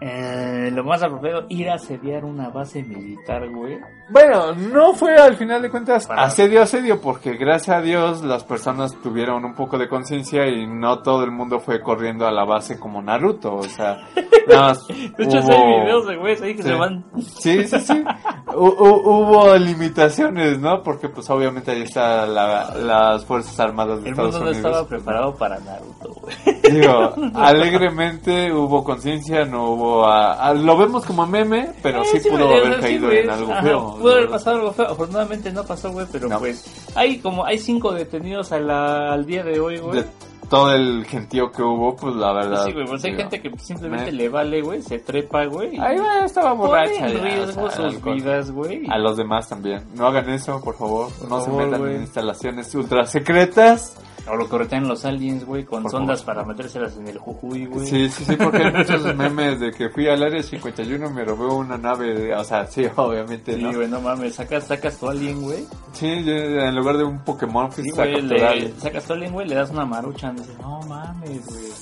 [0.00, 3.78] eh, lo más apropiado ir a asediar una base militar, güey.
[4.08, 8.44] Bueno, no fue al final de cuentas Para- asedio asedio porque gracias a Dios las
[8.44, 12.44] personas tuvieron un poco de conciencia y no todo el mundo fue corriendo a la
[12.44, 16.68] base como Naruto, o sea, De hecho, hubo- hay videos de güeyes ahí que Sí.
[16.68, 17.04] se van.
[17.20, 18.04] Sí, sí, sí.
[18.46, 20.82] Hu- hu- hubo limitaciones, ¿no?
[20.84, 24.66] Porque pues obviamente ahí está la- las Fuerzas Armadas de El Estados mundo no Unidos.
[24.70, 26.36] estaba preparado para Naruto, güey.
[26.80, 30.06] Digo, alegremente hubo conciencia, no hubo...
[30.06, 33.30] a- a- lo vemos como meme, pero sí, Eh, pudo güey, haber sí, caído en
[33.30, 33.95] algo feo.
[33.98, 34.30] Pudo haber ¿no?
[34.30, 34.86] pasado algo feo.
[34.86, 36.38] Afortunadamente no pasó, güey, pero No.
[36.38, 40.02] pues hay como hay cinco detenidos a la- al día de hoy, güey.
[40.02, 40.06] De
[40.48, 42.64] todo el gentío que hubo, pues la verdad.
[42.66, 45.76] Sí, güey, pues hay digo, gente que simplemente me- le vale, güey, se trepa, güey.
[45.80, 47.08] Ahí va, estaba borracha.
[47.08, 48.86] en riesgo o sea, sus vidas, güey.
[48.88, 49.82] A los demás también.
[49.94, 51.08] No hagan eso, por favor.
[51.28, 51.96] no se favor, metan güey.
[51.96, 53.96] en instalaciones ultra secretas.
[54.28, 56.34] O lo corretean los aliens, güey, con Por sondas favor.
[56.42, 57.86] para metérselas en el jujuy, güey.
[57.86, 61.24] Sí, sí, sí, porque hay muchos memes de que fui al área 51 y me
[61.24, 62.12] robé una nave.
[62.14, 63.72] de- o sea, sí, obviamente, Sí, ¿no?
[63.72, 65.64] güey, no mames, sacas, sacas tu alien, güey.
[65.92, 69.70] Sí, en lugar de un Pokémon Sí, güey, le sacas tu alien, güey, le das
[69.70, 71.72] una marucha dices, no mames, güey.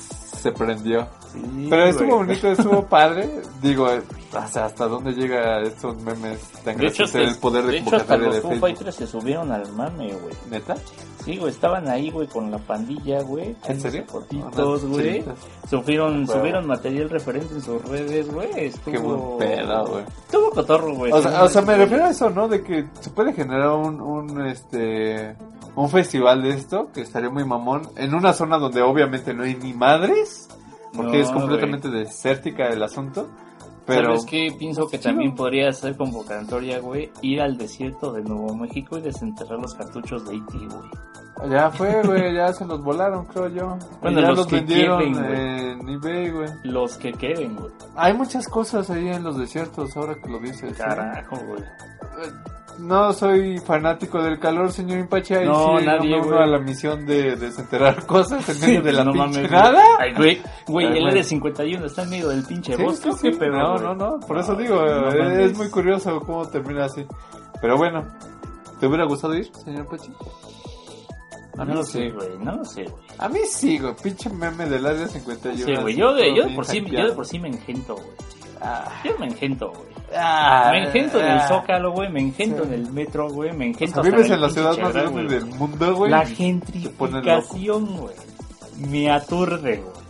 [0.44, 1.08] Se prendió.
[1.32, 2.26] Sí, Pero estuvo güey.
[2.26, 3.30] bonito, estuvo padre.
[3.62, 7.72] Digo, eh, o sea, hasta dónde llega estos memes tan De hecho, el poder de,
[7.72, 8.52] de hecho, hasta los Foo.
[8.56, 10.34] Fighters se subieron al mame, güey.
[10.50, 10.74] ¿Neta?
[11.24, 13.56] Sí, güey, estaban ahí, güey, con la pandilla, güey.
[13.66, 14.04] ¿En serio?
[14.06, 15.06] Fotitos, Unas güey.
[15.06, 15.38] chelitas.
[15.70, 18.50] Subieron, material referente en sus redes, güey.
[18.66, 18.92] Estuvo...
[18.92, 20.04] Qué buen pedo, güey.
[20.26, 21.10] Estuvo cotorro, güey.
[21.10, 22.48] O sea, o sea, me refiero a eso, ¿no?
[22.48, 25.34] De que se puede generar un, un, este,
[25.76, 29.54] un festival de esto, que estaría muy mamón, en una zona donde obviamente no hay
[29.56, 30.48] ni madres,
[30.94, 33.28] porque No, es completamente desértica el asunto,
[33.86, 34.10] pero...
[34.10, 34.54] ¿Sabes qué?
[34.58, 39.58] Pienso que también podría ser convocatoria, güey, ir al desierto de Nuevo México y desenterrar
[39.58, 41.50] los cartuchos de E.T., güey.
[41.50, 43.76] Ya fue, güey, ya se los volaron, creo yo.
[44.00, 45.70] Bueno, ya los los, que vendieron güey.
[45.72, 46.48] en eBay, güey.
[46.62, 47.72] Los que queden, güey.
[47.96, 50.72] Hay muchas cosas ahí en los desiertos, ahora que lo dices.
[50.72, 50.74] ¿eh?
[50.78, 51.62] Carajo, güey.
[52.78, 55.36] No soy fanático del calor, señor Impache.
[55.38, 58.82] Ahí No, sí, nadie, no me uno a la misión de desenterrar cosas en medio
[58.82, 59.82] de la no pinche mames, nada.
[59.98, 61.22] Ay, güey, güey, Ay, el güey.
[61.22, 63.30] L51 está en medio del pinche Sí, bosque, sí, sí.
[63.30, 65.38] ¿qué pedo, no, no, no, por eso digo, no eh, mames.
[65.52, 67.06] es muy curioso cómo termina así.
[67.60, 68.04] Pero bueno,
[68.80, 70.12] ¿te hubiera gustado ir, señor Pachi?
[71.56, 73.04] A mí No lo sé, güey, no lo sé, güey.
[73.18, 75.64] A mí sí, güey, pinche meme del área 51.
[75.64, 77.94] Sí, güey, yo de, yo de bien por sí, yo de por sí me engento,
[77.94, 78.08] güey.
[78.64, 79.88] Ah, Yo me engento, güey.
[80.16, 81.48] ah, Me engento en el ah.
[81.48, 82.68] Zócalo, güey, me engento Sí.
[82.68, 85.24] en el metro, güey, me O engento sea, hasta vives en la ciudad más grande
[85.34, 86.10] del mundo, güey.
[86.10, 88.14] La gentrificación, güey,
[88.88, 90.03] me aturde, güey.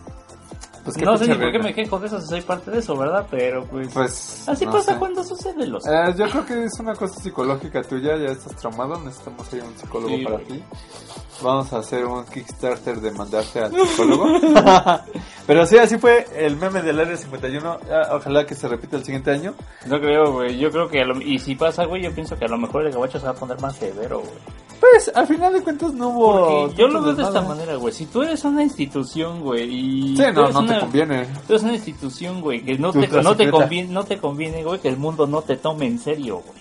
[0.85, 2.79] Pues, ¿qué No sé ni por qué me quejo de eso si soy parte de
[2.79, 3.27] eso, ¿verdad?
[3.31, 3.89] Pero pues...
[3.93, 4.49] Pues.
[4.49, 4.99] así no pasa sé.
[4.99, 5.87] cuando sucede los...
[5.87, 9.75] Eh, yo creo que es una cosa psicológica tuya, ya estás traumado, necesitamos ahí un
[9.79, 10.47] psicólogo Sí, para güey.
[10.47, 10.63] ti.
[11.43, 14.27] Vamos a hacer un Kickstarter de mandarte al psicólogo.
[15.47, 17.79] Pero sí, así fue el meme del Área 51.
[17.91, 19.55] Ah, Ojalá que se repita el siguiente año.
[19.87, 21.01] No creo, güey, yo creo que...
[21.01, 23.27] a lo- Y si pasa, güey, yo pienso que a lo mejor el gabacho se
[23.27, 24.65] va a poner más severo, güey.
[24.81, 26.69] Pues, al final de cuentas no hubo...
[26.75, 27.93] Yo lo veo de esta manera, güey.
[27.93, 29.63] Si tú eres una institución, güey,
[30.13, 30.17] y...
[30.17, 31.25] Sí, no, no una- te conviene.
[31.47, 34.81] Tú eres una institución, güey, que no te, no, te conviene, no te conviene, güey,
[34.81, 36.59] que el mundo no te tome en serio, güey.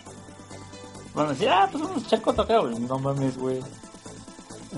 [1.15, 2.75] Van a decir, ah, pues echar coto acá, güey.
[2.79, 3.59] No mames, güey.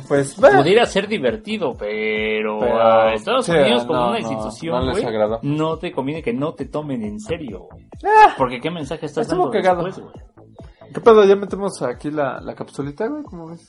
[0.09, 0.49] Pues, va.
[0.57, 4.85] Pudiera ser divertido, pero, Pero, a Estados sí, Unidos como no, una no, institución, no
[4.87, 5.39] les güey, agradó.
[5.41, 7.87] no te conviene que no te tomen en serio, güey.
[8.03, 10.13] Ah, Porque qué mensaje estás dando después, güey.
[10.93, 11.23] ¿Qué pedo?
[11.23, 13.23] ¿Ya metemos aquí la, la capsulita, güey?
[13.23, 13.65] ¿Cómo ves?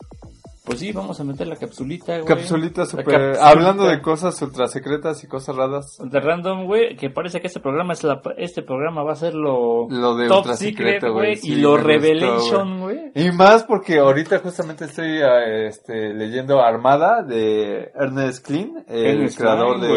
[0.67, 2.27] Pues sí, vamos a meter la capsulita, güey.
[2.27, 3.05] Capsulita super...
[3.05, 3.49] capsulita.
[3.49, 5.97] Hablando de cosas ultra secretas y cosas raras.
[6.03, 9.35] De random, güey, que parece que este programa es la, este programa va a ser
[9.35, 11.37] lo, Lo de top ultra secret, secreto, güey.
[11.37, 13.13] Sí, y lo revelation, güey.
[13.15, 19.39] Y más porque ahorita justamente estoy eh, este, leyendo Armada de Ernest Klein, el Ernest
[19.39, 19.95] creador Klein,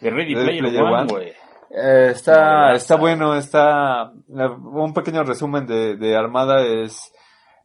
[0.00, 1.28] de, Ready Player One, güey.
[1.70, 7.12] Eh, está, está bueno, está un pequeño resumen de, de Armada es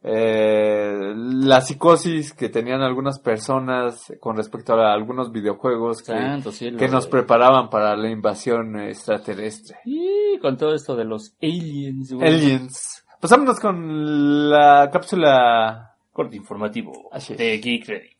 [0.06, 6.78] eh, la psicosis que tenían algunas personas con respecto a algunos videojuegos que, Santo cielo,
[6.78, 7.22] que nos güey.
[7.22, 9.78] preparaban para la invasión extraterrestre.
[9.86, 12.12] Y con todo esto de los aliens.
[12.20, 13.04] Aliens.
[13.18, 18.10] Pasámonos con la cápsula Corte informativo de Geek Ready.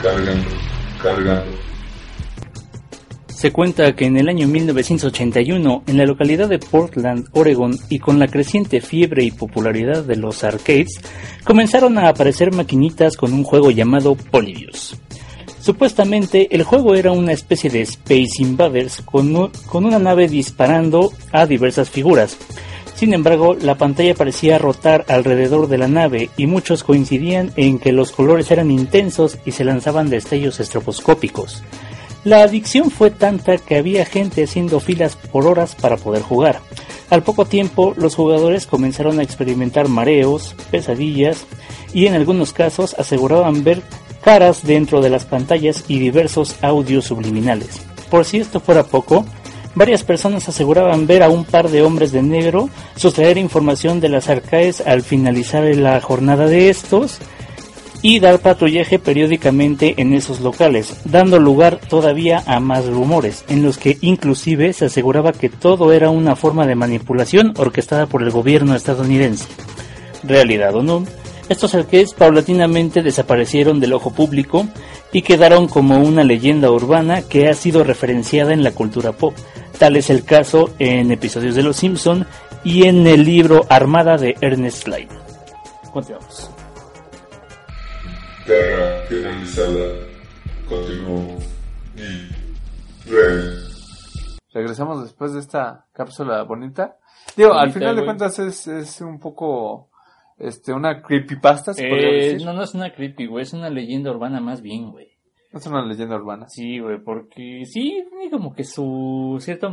[0.00, 0.50] Cargando,
[1.02, 1.71] cargando.
[3.42, 8.20] Se cuenta que en el año 1981, en la localidad de Portland, Oregon, y con
[8.20, 11.00] la creciente fiebre y popularidad de los arcades,
[11.42, 14.96] comenzaron a aparecer maquinitas con un juego llamado Polybius.
[15.60, 21.44] Supuestamente el juego era una especie de Space Invaders con, con una nave disparando a
[21.44, 22.36] diversas figuras.
[22.94, 27.90] Sin embargo, la pantalla parecía rotar alrededor de la nave y muchos coincidían en que
[27.90, 31.64] los colores eran intensos y se lanzaban destellos estroboscópicos.
[32.24, 36.60] La adicción fue tanta que había gente haciendo filas por horas para poder jugar.
[37.10, 41.44] Al poco tiempo, los jugadores comenzaron a experimentar mareos, pesadillas
[41.92, 43.82] y en algunos casos aseguraban ver
[44.22, 47.82] caras dentro de las pantallas y diversos audios subliminales.
[48.08, 49.26] Por si esto fuera poco,
[49.74, 54.28] varias personas aseguraban ver a un par de hombres de negro sustraer información de las
[54.28, 57.18] arcaes al finalizar la jornada de estos
[58.02, 63.78] y dar patrullaje periódicamente en esos locales, dando lugar todavía a más rumores, en los
[63.78, 68.74] que inclusive se aseguraba que todo era una forma de manipulación orquestada por el gobierno
[68.74, 69.46] estadounidense.
[70.24, 71.04] Realidad o no,
[71.48, 74.66] estos arqués paulatinamente desaparecieron del ojo público
[75.12, 79.34] y quedaron como una leyenda urbana que ha sido referenciada en la cultura pop.
[79.78, 82.26] Tal es el caso en episodios de Los Simpson
[82.64, 85.08] y en el libro Armada de Ernest Cline.
[85.92, 86.51] Continuamos.
[88.46, 90.06] Terra finalizada.
[90.68, 91.44] Continuamos.
[91.96, 93.10] Y.
[93.10, 93.58] Red.
[94.52, 96.96] Regresamos después de esta cápsula bonita.
[97.36, 99.88] Digo, al final de cuentas es, es un poco
[100.38, 102.46] este una creepypasta, se podría Eh, decir.
[102.46, 105.08] no, no es una creepy, güey, es una leyenda urbana más bien, güey.
[105.52, 106.48] No es una leyenda urbana.
[106.48, 109.70] Sí, güey, porque sí, tiene como que su cierto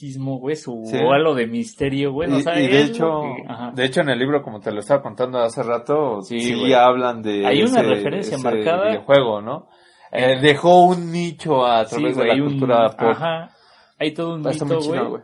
[0.00, 0.96] misticismo, güey, su Sí.
[0.96, 2.30] halo de misterio, güey.
[2.30, 4.80] y, o sea, y de hecho, que- de hecho en el libro, como te lo
[4.80, 8.88] estaba contando hace rato, Sí, sí, hablan de Hay una ese- referencia ese marcada.
[8.88, 9.68] videojuego, ¿no?
[10.12, 13.08] Eh, dejó un nicho a Sí, través güey, de la un- cultura pop.
[13.10, 13.50] Ajá,
[13.98, 15.22] hay todo un Está chido, güey.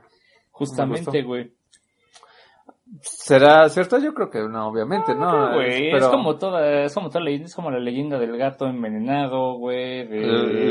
[0.51, 1.51] Justamente, güey.
[3.27, 3.99] ¿Será cierto?
[3.99, 5.55] Yo creo que no, obviamente, ¿no?
[5.55, 8.67] Güey, Pero es como toda, es como toda leyenda, es como la leyenda del gato
[8.67, 10.21] envenenado, güey, de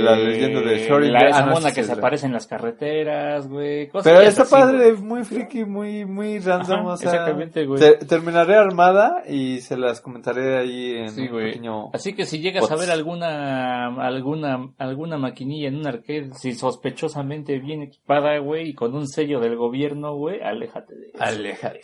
[0.02, 2.48] La leyenda de Shorin- la esa ah, no, mona que se la- aparece en las
[2.48, 3.90] carreteras, güey.
[4.04, 7.12] Pero está padre, muy friki, muy, muy random, Ajá, o sea.
[7.12, 7.80] exactamente, güey.
[7.80, 11.46] te- terminaré armada y se las comentaré ahí en Sí, un güey.
[11.48, 11.90] pequeño...
[11.94, 17.60] Así que si llegas a ver alguna, alguna, alguna maquinilla en un arcade, si sospechosamente
[17.60, 21.22] bien equipada, güey, y con un sello del gobierno, güey, aléjate de eso.
[21.24, 21.82] Aléjate.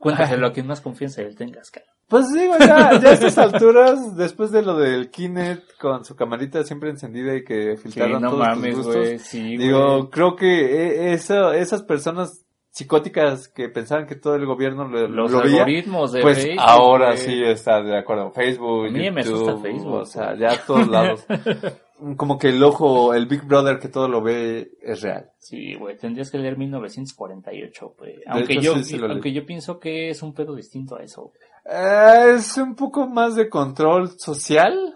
[0.00, 1.86] Cuéntaselo a quien más confianza le tengas, cara.
[2.08, 6.64] Pues digo, ya, ya a estas alturas, después de lo del Kinect con su camarita
[6.64, 10.34] siempre encendida y que Sí, filtraron no todos tus mames, gustos, güey, sí, digo, creo
[10.34, 15.42] que eh, eso, esas personas psicóticas que pensaban que todo el gobierno lo, Los lo
[15.42, 18.32] veía, algoritmos de pues Facebook, ahora sí está de acuerdo.
[18.32, 21.26] Facebook, A mí me YouTube, asusta Facebook, o sea, ya a todos lados.
[22.16, 25.30] Como que el ojo, el Big Brother que todo lo ve es real.
[25.38, 28.16] Sí, güey, tendrías que leer 1948, güey.
[28.26, 31.32] Aunque hecho, yo, sí, sí aunque yo pienso que es un pedo distinto a eso.
[31.64, 34.94] Eh, es un poco más de control social,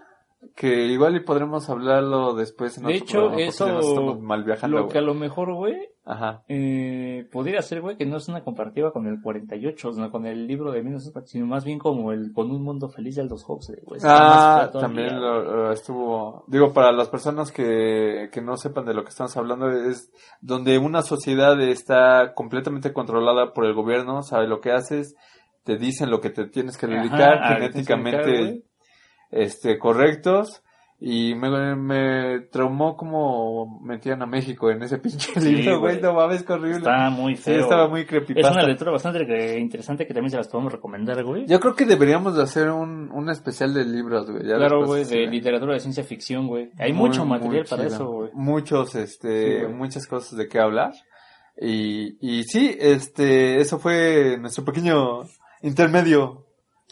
[0.55, 4.87] que igual y podremos hablarlo después en De otro hecho, programa, eso, mal viajando, lo
[4.87, 6.43] que a lo mejor, güey, Ajá.
[6.47, 10.45] eh, pudiera ser, güey, que no es una comparativa con el 48, sino con el
[10.45, 13.79] libro de 1948, sino más bien como el con un mundo feliz de Aldous Huxley,
[13.83, 13.99] güey.
[14.03, 19.09] Ah, también lo, estuvo, digo, para las personas que, que no sepan de lo que
[19.09, 24.71] estamos hablando, es donde una sociedad está completamente controlada por el gobierno, sabe lo que
[24.71, 25.15] haces,
[25.63, 28.69] te dicen lo que te tienes que dedicar, genéticamente, tienes que dedicar,
[29.31, 30.61] este, correctos,
[30.97, 36.13] y me, me traumó como metían a México en ese pinche Sí, libro, güey, no
[36.13, 36.77] mames, qué horrible.
[36.77, 37.59] Está muy Sí, feo.
[37.61, 38.51] estaba muy Es creepypasta.
[38.53, 41.45] una lectura bastante interesante que también se las podemos recomendar, güey.
[41.47, 44.43] Yo creo que deberíamos de hacer un, un especial de libros, güey.
[44.43, 46.71] Claro, güey, de literatura de ciencia ficción, güey.
[46.79, 48.29] Hay Muy, mucho muy material para eso, güey.
[48.33, 50.93] Muchos, este, Sí, muchas cosas de qué hablar.
[51.59, 55.23] Y, y sí, este, eso fue nuestro pequeño
[55.61, 56.44] intermedio.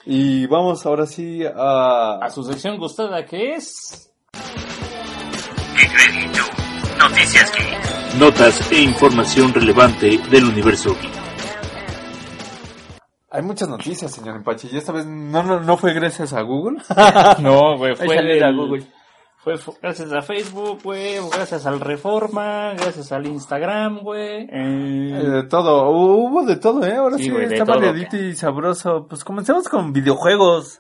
[0.06, 2.20] Y vamos ahora sí a...
[2.22, 4.10] A su sección gustada que es...
[8.20, 11.12] Notas e información relevante del universo geek.
[13.32, 16.78] Hay muchas noticias, señor Empache, y esta vez no, no, no fue gracias a Google.
[17.40, 18.84] No, güey, fue Échale a el- Google.
[19.44, 24.44] Fue fu- gracias a Facebook, güey, gracias al Reforma, gracias al Instagram, güey.
[24.44, 26.96] Eh, Eh, de todo, hubo de todo, ¿eh?
[26.96, 29.06] Ahora Sí, sí, está variadito y sabroso.
[29.10, 30.80] Pues comencemos con videojuegos.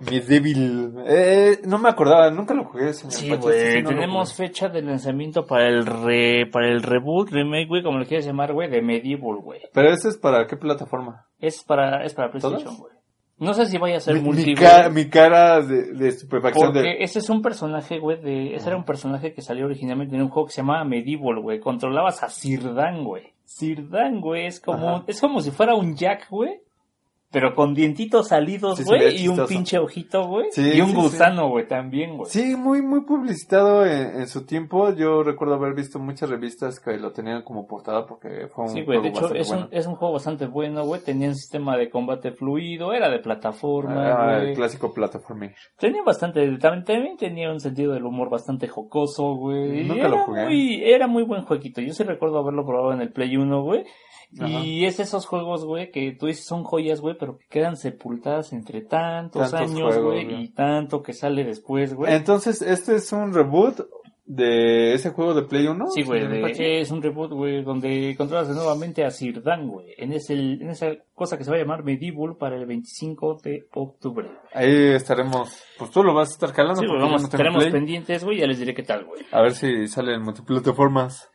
[0.00, 0.94] Mi débil.
[1.08, 4.68] Eh, no me acordaba, nunca lo jugué, señor sí, güey, sí no lo tenemos fecha
[4.68, 8.70] de lanzamiento para el re, para el reboot, remake, güey, como le quieras llamar, güey,
[8.70, 9.60] de Medieval, güey.
[9.72, 11.26] Pero ese es para qué plataforma?
[11.40, 12.92] Es para, es para PlayStation, güey.
[13.38, 16.08] No sé si vaya a ser Mi, multi, mi, güey, ca- mi cara de, de
[16.08, 16.96] estupefacción Porque de...
[17.04, 18.54] ese es un personaje, güey, de...
[18.56, 21.60] Ese era un personaje que salió originalmente en un juego que se llamaba Medieval, güey.
[21.60, 23.32] Controlabas a Sirdan, güey.
[23.44, 24.88] Sirdan, güey, es como...
[24.88, 25.04] Ajá.
[25.06, 26.60] Es como si fuera un Jack, güey.
[27.30, 30.46] Pero con dientitos salidos, Sí, güey, y un pinche ojito, güey.
[30.50, 32.30] Sí, y un sí, gusano, güey, también, güey.
[32.30, 34.94] Sí, muy, muy publicitado en, en su tiempo.
[34.94, 38.82] Yo recuerdo haber visto muchas revistas que lo tenían como portada porque fue un Sí,
[38.82, 41.02] güey, de hecho es un, es un juego bastante bueno, güey.
[41.02, 45.50] Tenía un sistema de combate fluido, era de plataforma, Ah, el clásico plataforma.
[45.78, 49.84] Tenía bastante, también, también tenía un sentido del humor bastante jocoso, güey.
[49.84, 50.44] Nunca era lo jugué.
[50.44, 51.82] Muy, era muy buen jueguito.
[51.82, 53.84] Yo sí recuerdo haberlo probado en el Play 1, güey.
[54.38, 54.48] Ajá.
[54.48, 58.52] Y es esos juegos, güey, que tú dices son joyas, güey, pero que quedan sepultadas
[58.52, 62.14] entre tantos, Tantos años, güey, y tanto que sale después, güey.
[62.14, 63.80] Entonces, ¿este es un reboot
[64.26, 65.86] de ese juego de Play 1?
[65.94, 66.22] Sí, güey,
[66.58, 71.38] es un reboot, güey, donde controlas nuevamente a Sirdan, güey, en, ese, en esa cosa
[71.38, 74.28] que se va a llamar Medieval para el 25 de octubre.
[74.52, 75.58] Ahí estaremos.
[75.78, 77.72] Pues tú lo vas a estar calando Sí, porque yo vamos, no estaremos Play.
[77.72, 79.22] pendientes, güey, ya les diré qué tal, güey.
[79.32, 81.30] A ver si sale en multiplataformas.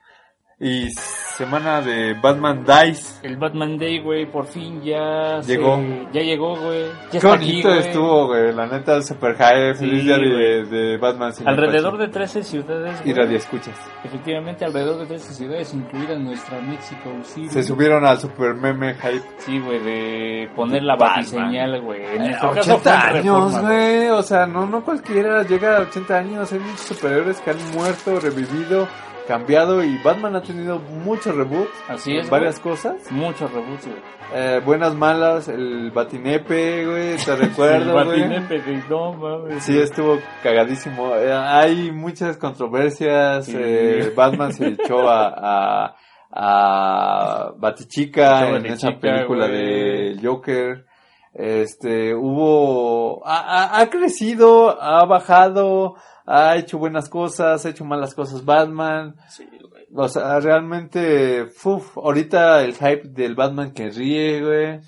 [0.66, 3.20] Y semana de Batman Dice.
[3.28, 5.78] El Batman Day, güey, por fin ya se- Llegó.
[6.14, 6.86] ya llegó, güey.
[7.12, 7.80] Qué aquí, bonito güey.
[7.82, 8.54] estuvo, güey.
[8.54, 9.76] La neta, super high.
[9.76, 11.34] Feliz Sí, día de, de Batman.
[11.46, 13.16] Alrededor de 13 ciudades, Y güey.
[13.26, 13.78] radio escuchas.
[14.06, 17.50] Efectivamente, alrededor de 13 ciudades, incluida nuestra Mexico City.
[17.50, 19.24] Se subieron al super meme hype.
[19.40, 22.06] Sí, güey, de poner la batiseñal, güey.
[22.06, 24.08] En Eh, nuestro caso 80 fue en años, güey.
[24.10, 26.52] O sea, no, no cualquiera llega a 80 años.
[26.54, 28.88] Hay muchos superhéroes que han muerto, revivido,
[29.28, 29.84] cambiado.
[29.84, 31.72] Y Batman ha tenido muchos reboots.
[31.88, 33.12] Así es, Varias cosas.
[33.12, 34.00] Muchos reboots, güey.
[34.36, 35.48] Eh, buenas, malas.
[35.48, 37.18] El Batinepe, güey.
[37.18, 38.22] Te El recuerdo, güey.
[38.22, 39.64] Batinepe no mames.
[39.64, 41.16] Sí, estuvo cagadísimo.
[41.16, 43.46] Eh, hay muchas controversias.
[43.46, 43.56] Sí.
[43.58, 45.96] eh, Batman se echó a, a,
[46.32, 50.16] a Batichica en esa película güey.
[50.16, 50.86] de Joker.
[51.34, 58.14] Este, hubo, ha, ha- ha crecido, ha bajado, ha hecho buenas cosas, ha hecho malas
[58.14, 59.16] cosas Batman.
[59.30, 59.84] Sí, güey.
[59.96, 64.80] O sea, realmente, uf, ahorita el hype del Batman que ríe, güey,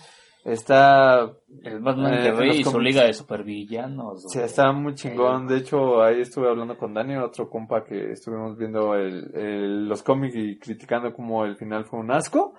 [0.44, 1.32] está
[1.64, 4.46] El Batman Eh, que los y su liga de supervillanos, Sí, güey.
[4.46, 5.48] está muy chingón.
[5.48, 10.04] De hecho, ahí estuve hablando con Dani, otro compa que estuvimos viendo el, el- los
[10.04, 12.54] cómics y criticando como el final fue un asco.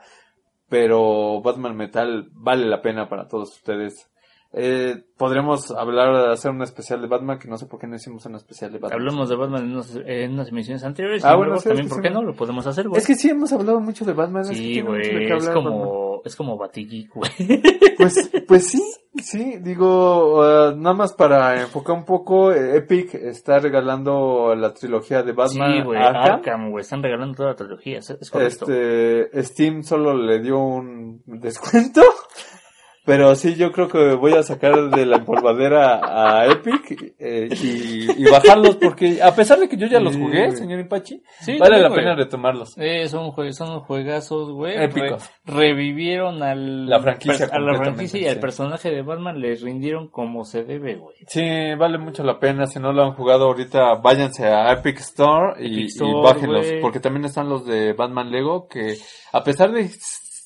[0.68, 4.10] Pero Batman Metal vale la pena para todos ustedes.
[4.52, 8.24] Eh, podremos hablar, hacer un especial de Batman, que no sé por qué no hicimos
[8.26, 9.00] un especial de Batman.
[9.00, 11.24] Hablamos de Batman en unas, en unas emisiones anteriores.
[11.24, 12.22] Ah, y bueno, luego sí, también, ¿por qué no?
[12.22, 12.28] ¿no?
[12.28, 12.98] Lo podemos hacer, güey.
[12.98, 14.42] Es que sí hemos hablado mucho de Batman.
[14.42, 15.54] es que Sí, tiene mucho de güey, es Batman.
[15.54, 17.30] como, es como güey.
[17.98, 18.82] Pues, pues sí,
[19.22, 25.22] sí, digo, uh, nada más para enfocar un poco, eh, Epic está regalando la trilogía
[25.22, 26.34] de Batman sí, güey, Arkham.
[26.34, 28.66] Arkham, güey, están regalando toda la trilogía, es, es correcto.
[28.70, 32.02] Este, Steam solo le dio un descuento.
[33.06, 38.22] Pero sí, yo creo que voy a sacar de la empolvadera a Epic eh, y,
[38.22, 41.80] y bajarlos porque a pesar de que yo ya los jugué, señor Ipachi, Sí, vale
[41.80, 42.74] la pena retomarlos.
[42.76, 44.76] Eh, son, jue- son juegazos, güey.
[44.82, 45.30] Épicos.
[45.44, 50.08] Re- revivieron al, La franquicia a la franquicia y al personaje de Batman les rindieron
[50.08, 51.14] como se debe, güey.
[51.28, 51.42] Sí,
[51.78, 52.66] vale mucho la pena.
[52.66, 56.66] Si no lo han jugado ahorita, váyanse a Epic Store y, Epic Store, y bájenlos.
[56.80, 58.96] Porque también están los de Batman Lego que,
[59.32, 59.88] a pesar de,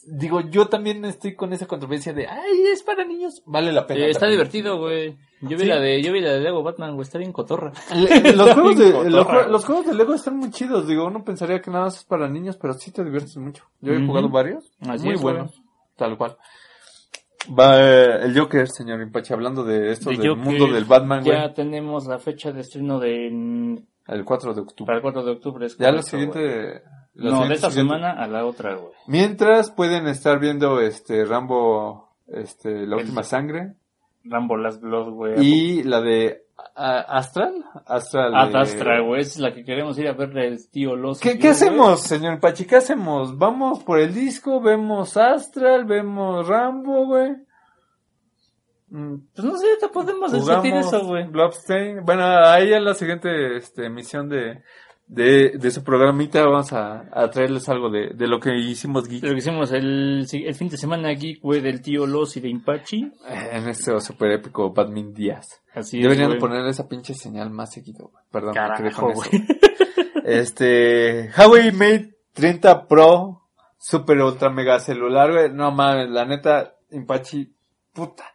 [0.06, 3.42] digo, yo también estoy con esa controversia de, ay, es para niños.
[3.46, 4.00] Vale la pena.
[4.06, 5.16] Eh, está divertido, güey.
[5.42, 7.72] Yo vi la de, yo vi la de Lego Batman, güey, está bien cotorra.
[7.94, 9.52] Le- los, juegos de, Cotorra, los, jue- güey.
[9.52, 10.86] los juegos de Lego están muy chidos.
[10.86, 13.64] Digo, uno pensaría que nada más es para niños, pero sí te diviertes mucho.
[13.80, 14.70] Yo he jugado varios.
[14.88, 15.62] Así muy es, buenos.
[15.96, 16.36] Tal cual.
[17.58, 21.24] Va eh, el Joker, señor Impache, hablando de esto, De del Joker, mundo del Batman,
[21.24, 21.36] güey.
[21.36, 23.28] Ya tenemos la fecha de estreno de,
[24.08, 24.86] El 4 de octubre.
[24.86, 25.66] para el 4 de octubre.
[25.66, 26.82] es Ya la correcto, siguiente.
[27.14, 28.92] No, de esta siguiente- semana a la otra, güey.
[29.07, 33.75] Mientras pueden estar viendo este Rambo, este, la El- última sangre
[34.25, 35.35] Rambo Last Blood, güey.
[35.44, 36.44] y la de
[36.77, 38.35] a- Astral, Astral.
[38.35, 41.18] Ad de- Astra, güey, es la que queremos ir a ver el tío Los.
[41.20, 42.64] ¿Qué, qué hacemos, señor Pachi?
[42.66, 43.37] ¿Qué hacemos?
[43.38, 47.33] Vamos por el disco, vemos Astral, vemos Rambo, güey.
[48.90, 51.25] Mm, Pues no sé, te podemos discutir Jugamos eso, güey.
[52.05, 54.62] Bueno, ahí en la siguiente este, emisión de,
[55.11, 59.25] de, de su programita vamos a, a traerles algo de, de lo que hicimos geek.
[59.25, 62.49] Lo que hicimos el, el fin de semana geek, güey, del tío Los y de
[62.49, 63.11] Impachi.
[63.51, 65.62] En este super épico Batman Díaz.
[65.75, 68.12] Así Deberían es, poner esa pinche señal más seguido.
[68.31, 69.31] Perdón, me Carajo, con eso.
[69.31, 69.46] güey.
[70.25, 75.51] Este, Huawei Mate 30 Pro, super ultra mega celular, güey.
[75.53, 77.53] No mames, la neta, Impachi,
[77.92, 78.27] puta.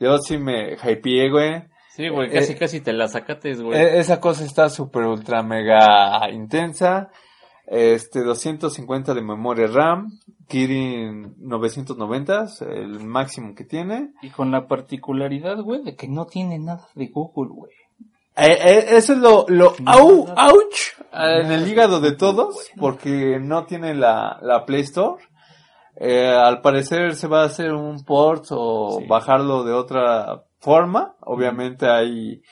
[0.00, 1.64] Yo sí me hypeé, güey.
[1.96, 3.78] Sí, güey, Eh, casi, eh, casi te la sacates, güey.
[3.78, 7.10] E- esa cosa está super ultra mega intensa.
[7.66, 10.18] Este, 250 de memoria RAM.
[10.48, 14.10] Kirin 990, el máximo que tiene.
[14.22, 17.72] Y con la particularidad, güey, de que no tiene nada de Google, güey.
[18.36, 20.34] Eh, eh, eso es lo, lo, No, au, no.
[20.34, 25.22] ouch, eh, en el hígado de todos, porque no tiene la, la Play Store.
[25.96, 29.06] Eh, al parecer se va a hacer un port o Sí.
[29.06, 31.14] bajarlo de otra forma.
[31.20, 32.42] Obviamente hay,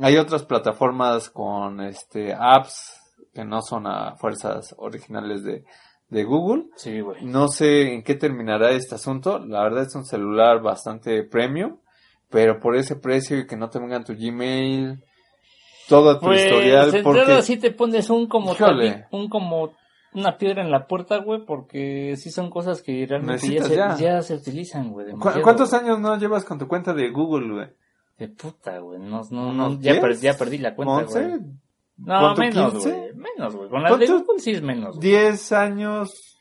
[0.00, 3.00] hay otras plataformas con este apps
[3.32, 5.64] que no son a fuerzas originales de,
[6.08, 6.66] de Google.
[6.76, 7.24] Sí, güey.
[7.24, 9.38] No sé en qué terminará este asunto.
[9.38, 11.78] La verdad es un celular bastante premium.
[12.28, 15.04] Pero por ese precio y que no te vengan tu Gmail,
[15.86, 17.00] todo tu Pues, historial.
[17.02, 18.56] Porque sí te pones un como
[19.10, 19.74] un como
[20.14, 23.96] una piedra en la puerta, güey, porque sí son cosas que realmente ya se, ya.
[23.96, 25.06] ya se utilizan, güey.
[25.06, 27.68] ¿Cu- demasiado, ¿Cuántos años no llevas con tu cuenta de Google, güey?
[28.18, 28.98] De puta, güey.
[29.00, 30.00] No, no, ¿Unos no, ya, 10?
[30.00, 31.24] per- ya perdí la cuenta, güey.
[31.24, 31.58] ¿11?
[31.98, 32.90] No, ¿Cuánto, menos, 15?
[32.90, 33.14] güey.
[33.14, 33.68] Menos, güey.
[33.68, 34.06] Con la de.
[34.06, 34.96] Google sí es menos.
[34.96, 35.08] güey.
[35.10, 36.31] 10 años.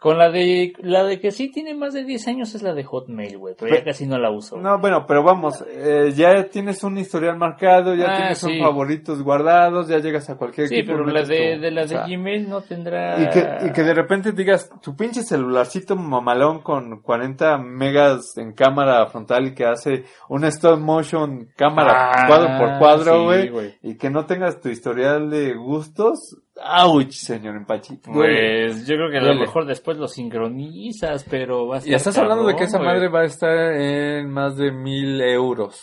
[0.00, 2.84] Con la de la de que sí tiene más de 10 años es la de
[2.84, 4.56] Hotmail, güey, pero ya casi no la uso.
[4.56, 8.46] No, bueno, pero vamos, eh, ya tienes un historial marcado, ya Ah, tienes sí.
[8.46, 11.84] un favoritos guardados, ya llegas a cualquier sí, equipo, pero la de, de la o
[11.84, 15.96] de sea, Gmail no tendrá Y que, y que de repente digas, tu pinche celularcito
[15.96, 22.26] mamalón con 40 megas en cámara frontal y que hace una stop motion cámara Ah,
[22.28, 23.50] cuadro por cuadro, güey.
[23.82, 26.36] y que no tengas tu historial de gustos.
[26.62, 27.96] ¡Auch, señor Empachi!
[27.96, 31.94] Pues yo creo que a lo mejor después lo sincronizas, pero va a estar Y
[31.94, 35.80] estás hablando de que esa madre va a estar en más de mil euros.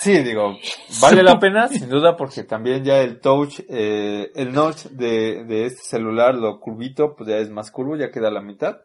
[0.00, 0.56] Sí, digo,
[1.00, 5.66] vale la pena, sin duda, porque también ya el touch, eh, el notch de, de
[5.66, 8.78] este celular, lo curvito, pues ya es más curvo, ya queda a la mitad.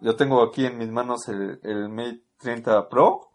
[0.00, 3.28] Yo tengo aquí en mis manos el, el Mate 30 Pro,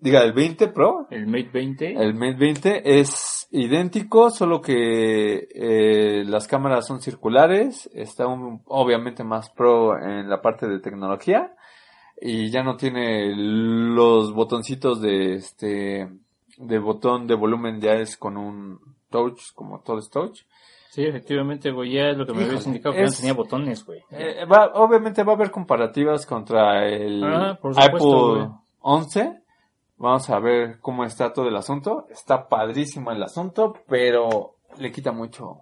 [0.00, 1.92] diga, el 20 Pro, El Mate 20.
[1.92, 9.24] el Mate 20 es idéntico, solo que eh, las cámaras son circulares, está un- obviamente
[9.24, 11.52] más pro en la parte de tecnología
[12.20, 16.08] y ya no tiene los botoncitos de este
[16.58, 18.78] de botón de volumen, ya es con un
[19.10, 20.40] touch, como todo es touch.
[20.90, 23.86] Sí, efectivamente, güey, ya es lo que me habías indicado que es- no tenía botones,
[23.86, 24.00] güey.
[24.10, 28.42] Eh, va- obviamente va a haber comparativas contra el Ah, por supuesto, güey.
[28.42, 29.39] Apple 11.
[30.00, 32.06] Vamos a ver cómo está todo el asunto.
[32.10, 35.58] Está padrísimo el asunto, pero le quita mucho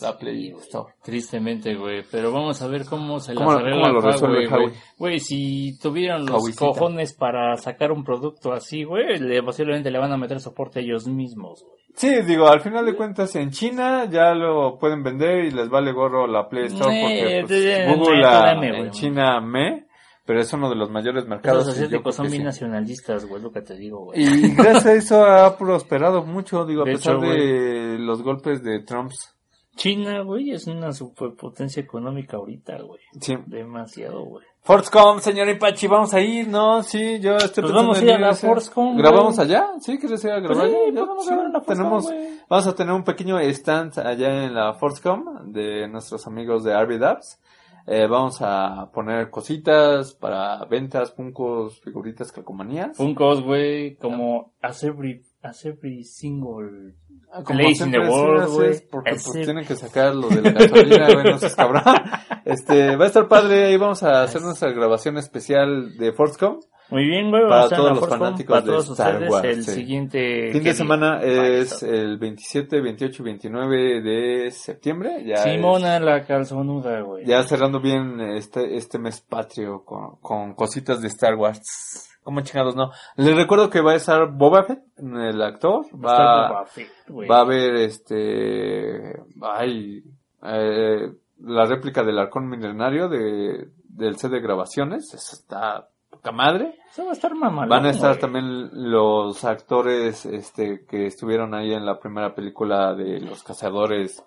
[0.00, 0.94] la Play Store.
[1.02, 4.46] Tristemente, güey, pero vamos a ver cómo se las ¿Cómo- arregla cómo lo acá, resuelve
[4.48, 5.20] güey, güey.
[5.20, 10.16] Si tuvieran los cojones para sacar un producto así, güey, le, posiblemente le van a
[10.16, 11.78] meter soporte ellos mismos, güey.
[11.94, 15.92] Sí, digo, al final de cuentas en China ya lo pueden vender y les vale
[15.92, 18.90] gorro la Play Store porque Eh, pues, eh, Google eh, la- dame, en.
[18.92, 19.86] China me,
[20.24, 21.66] pero es uno de los mayores mercados.
[21.66, 22.44] Los asiáticos son bien sí.
[22.44, 24.22] nacionalistas, güey, lo que te digo, güey.
[24.22, 28.62] Y gracias a eso ha prosperado mucho, digo, a De pesar hecho, de los golpes
[28.62, 29.34] de Trumps.
[29.74, 33.00] China, güey, es una superpotencia económica ahorita, güey.
[33.20, 33.36] Sí.
[33.46, 34.44] Demasiado, güey.
[34.64, 36.84] Forcecom, señor Ipachi, vamos a ir, ¿no?
[36.84, 39.48] Sí, yo estoy Pues vamos a ir a la Forcecom, ¿Grabamos güey.
[39.48, 39.70] allá?
[39.80, 39.98] ¿Sí?
[39.98, 40.94] ¿Quieres ir a grabar Pues sí, allá?
[40.94, 42.28] Ya, podemos sí, grabar en la tenemos, güey.
[42.48, 46.98] Vamos a tener un pequeño stand allá en la Forcecom de nuestros amigos de RB
[47.00, 47.40] Dabs.
[47.86, 52.96] Eh, vamos a poner cositas para ventas, puncos, figuritas, calcomanías.
[52.96, 56.94] Funkos, güey, como as every, as every single
[57.34, 58.78] Ah, Place in the world, güey.
[58.90, 61.82] Porque pues, tienen que sacar lo de la gasolina, güey, no seas cabrón.
[62.44, 66.58] Este, va a estar padre, ahí vamos a hacer nuestra grabación especial de Forcecom.
[66.92, 67.42] Muy bien, güey.
[67.48, 69.70] Para a todos los fanáticos para de todos Star ustedes, Wars, el sí.
[69.72, 70.50] siguiente...
[70.52, 75.24] Fin ¿qué de semana es el 27, 28 y 29 de septiembre.
[75.24, 77.24] Ya, es- Simona la calzonuda, güey.
[77.24, 82.08] ya cerrando bien este, este mes patrio con, con cositas de Star Wars.
[82.22, 82.92] ¿Cómo chingados no?
[83.16, 85.86] Les recuerdo que va a estar Boba Fett, el actor.
[85.92, 87.28] Va a estar Va, Boba Fett, güey.
[87.28, 90.04] va a haber este, ay,
[90.44, 95.12] eh, la réplica del arcón milenario de, del set de grabaciones.
[95.12, 95.88] Eso está
[96.22, 96.78] poca madre.
[96.90, 98.20] Eso va a estar mamalón, Van a estar güey.
[98.20, 104.22] también los actores este que estuvieron ahí en la primera película de Los Cazadores,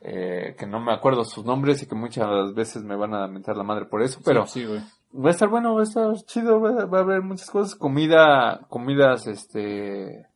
[0.00, 3.56] eh, que no me acuerdo sus nombres y que muchas veces me van a mentar
[3.56, 4.80] la madre por eso, pero Sí, sí, güey.
[5.14, 9.26] va a estar bueno, va a estar chido, va, a haber muchas cosas, comida, comidas,
[9.26, 10.26] este,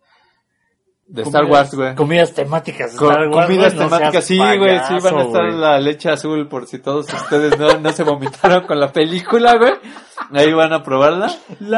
[1.06, 1.94] de Star Comidas- Wars, güey.
[1.96, 5.46] Comidas temáticas de Co- Star Wars, comidas güey, temáticas, sí, güey, sí, van a estar
[5.46, 5.58] güey.
[5.58, 9.72] la leche azul por si todos ustedes no, no se vomitaron con la película, güey.
[10.32, 11.30] Ahí van a probarla.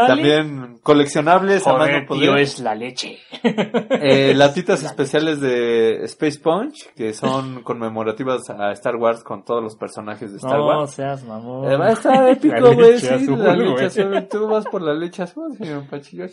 [0.06, 2.22] También coleccionables a Joder, mano poder.
[2.22, 3.18] tío, es la leche.
[3.42, 9.76] Eh, latitas especiales de Space Punch, que son conmemorativas a Star Wars con todos los
[9.76, 10.92] personajes de Star no Wars.
[10.92, 11.70] seas mamón.
[11.70, 14.28] Eh, va a estar La épico, güey, sí, azul, la leche azul.
[14.30, 16.26] Tú vas por la leche azul, señor Pachillo.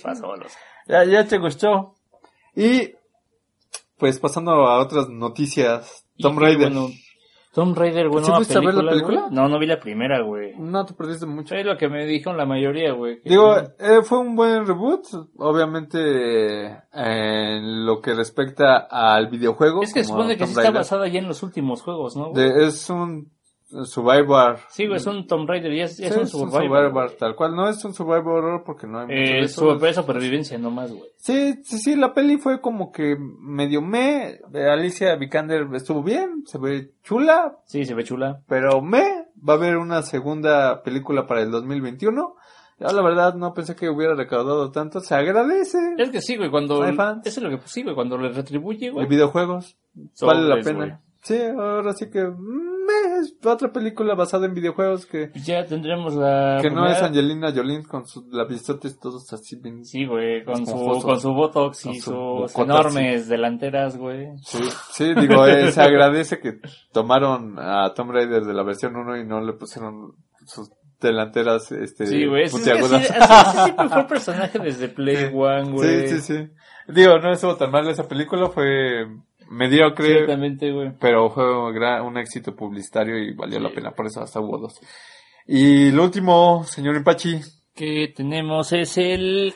[0.87, 1.95] Ya, ya te gustó.
[2.55, 2.93] Y,
[3.97, 6.71] pues pasando a otras noticias, Tom Raider.
[6.71, 6.89] Bueno,
[7.51, 8.89] Tom Raider, bueno, ¿Sí fuiste a ver la güey.
[8.93, 9.27] película?
[9.31, 10.53] No, no vi la primera, güey.
[10.57, 11.55] No te perdiste mucho.
[11.55, 13.21] Es lo que me dijeron la mayoría, güey.
[13.25, 15.05] Digo, eh, fue un buen reboot,
[15.37, 19.81] obviamente eh, en lo que respecta al videojuego.
[19.83, 22.31] es que supone que Tomb sí está basada ya en los últimos juegos, ¿no?
[22.31, 22.43] güey?
[22.53, 23.31] De- es un
[23.85, 24.57] Survivor.
[24.69, 26.61] Sí, güey, es un Tomb Raider y es, Sí, un es un Survivor.
[26.85, 27.55] Survivor, tal cual.
[27.55, 29.77] No es un Survivor horror porque no hay mucho Eh, eso.
[29.79, 31.09] su- es supervivencia nomás, güey.
[31.17, 34.39] Sí, sí, sí, la peli fue como que medio me.
[34.53, 38.41] Alicia Vikander estuvo bien, se ve chula, Sí, se ve chula.
[38.47, 39.25] pero me.
[39.47, 42.35] Va a haber una segunda película para el 2021.
[42.79, 45.01] Ya la verdad no pensé que hubiera recaudado tanto.
[45.01, 45.77] Se agradece.
[45.97, 46.81] Es que sí, güey, cuando...
[46.81, 47.27] Hay fans.
[47.27, 49.03] Eso es lo que sí, güey, cuando le retribuye, güey.
[49.03, 49.77] El videojuegos.
[50.21, 51.01] vale la pena.
[51.21, 56.57] Sí, ahora sí que me, es otra película basada en videojuegos que, Ya tendremos la...
[56.61, 59.83] que no primera- es Angelina Jolie con sus labisotes todos así bien.
[59.85, 62.11] Sí, güey, con su, con su botox y su
[62.47, 64.27] sus enormes delanteras, güey.
[64.43, 64.59] Sí,
[64.91, 66.59] sí, digo, eh, se agradece que
[66.91, 70.13] tomaron a Tomb Raider de la versión 1 y no le pusieron
[70.45, 72.49] sus delanteras este Sí, güey.
[72.49, 75.31] Sí, sí, sí, así siempre fue el personaje desde Play Sí.
[75.33, 76.07] One, güey.
[76.07, 76.49] Sí, sí, sí.
[76.87, 79.05] Digo, no estuvo tan mal esa película, fue
[79.49, 80.91] mediocre, Ciertamente, güey.
[80.99, 83.63] pero fue un, gran- un éxito publicitario y valió Sí.
[83.63, 84.79] la pena, por eso hasta hubo dos.
[85.47, 87.39] Y lo último, señor Impachi,
[87.75, 89.53] que tenemos es el,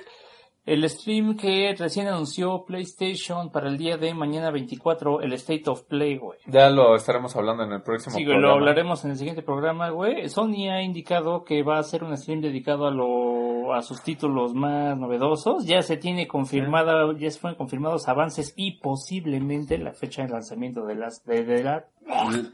[0.65, 5.83] el stream que recién anunció PlayStation para el día de mañana 24, el State of
[5.83, 6.39] Play, güey.
[6.47, 8.59] ya lo estaremos hablando en el próximo Sí, güey, lo programa.
[8.59, 10.29] hablaremos en el siguiente programa, güey.
[10.29, 14.53] Sony ha indicado que va a hacer un stream dedicado a lo, a sus títulos
[14.53, 15.65] más novedosos.
[15.65, 20.85] Ya se tiene confirmada, ya se fueron confirmados avances y posiblemente la fecha de lanzamiento
[20.85, 21.85] de las, de, de la,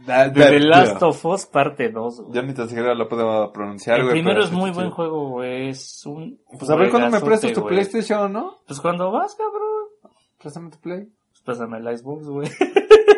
[0.05, 2.33] The Last of Us parte 2, güey.
[2.33, 4.75] Ya ni tan siquiera lo puedo pronunciar, El güey, primero es sí, muy sí.
[4.75, 5.69] buen juego, güey.
[5.69, 6.39] Es un.
[6.57, 7.75] Pues a ver cuándo me prestas tu güey.
[7.75, 8.59] PlayStation, ¿no?
[8.67, 10.13] Pues cuando vas, cabrón.
[10.39, 11.07] Préstame tu Play.
[11.31, 12.49] Pues pásame el Xbox, güey.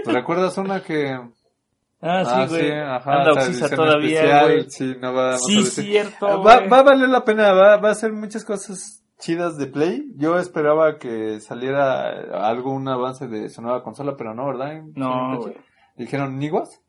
[0.04, 1.10] ¿Te recuerdas una que...
[1.12, 1.30] Ah,
[2.04, 2.72] Ah, sí, güey.
[2.80, 4.70] ajá, Anda esa Oxisa todavía, especial, güey.
[4.72, 6.28] Sí, no va, Sí, a cierto.
[6.28, 6.70] Ah, Va, güey.
[6.70, 10.12] va a valer la pena, va, va a hacer muchas cosas chidas de Play.
[10.18, 12.10] Yo esperaba que saliera
[12.50, 14.82] algo, un avance de su nueva consola, pero no, ¿verdad?
[14.96, 15.54] No, güey.
[16.02, 16.82] Dijeron Niguas.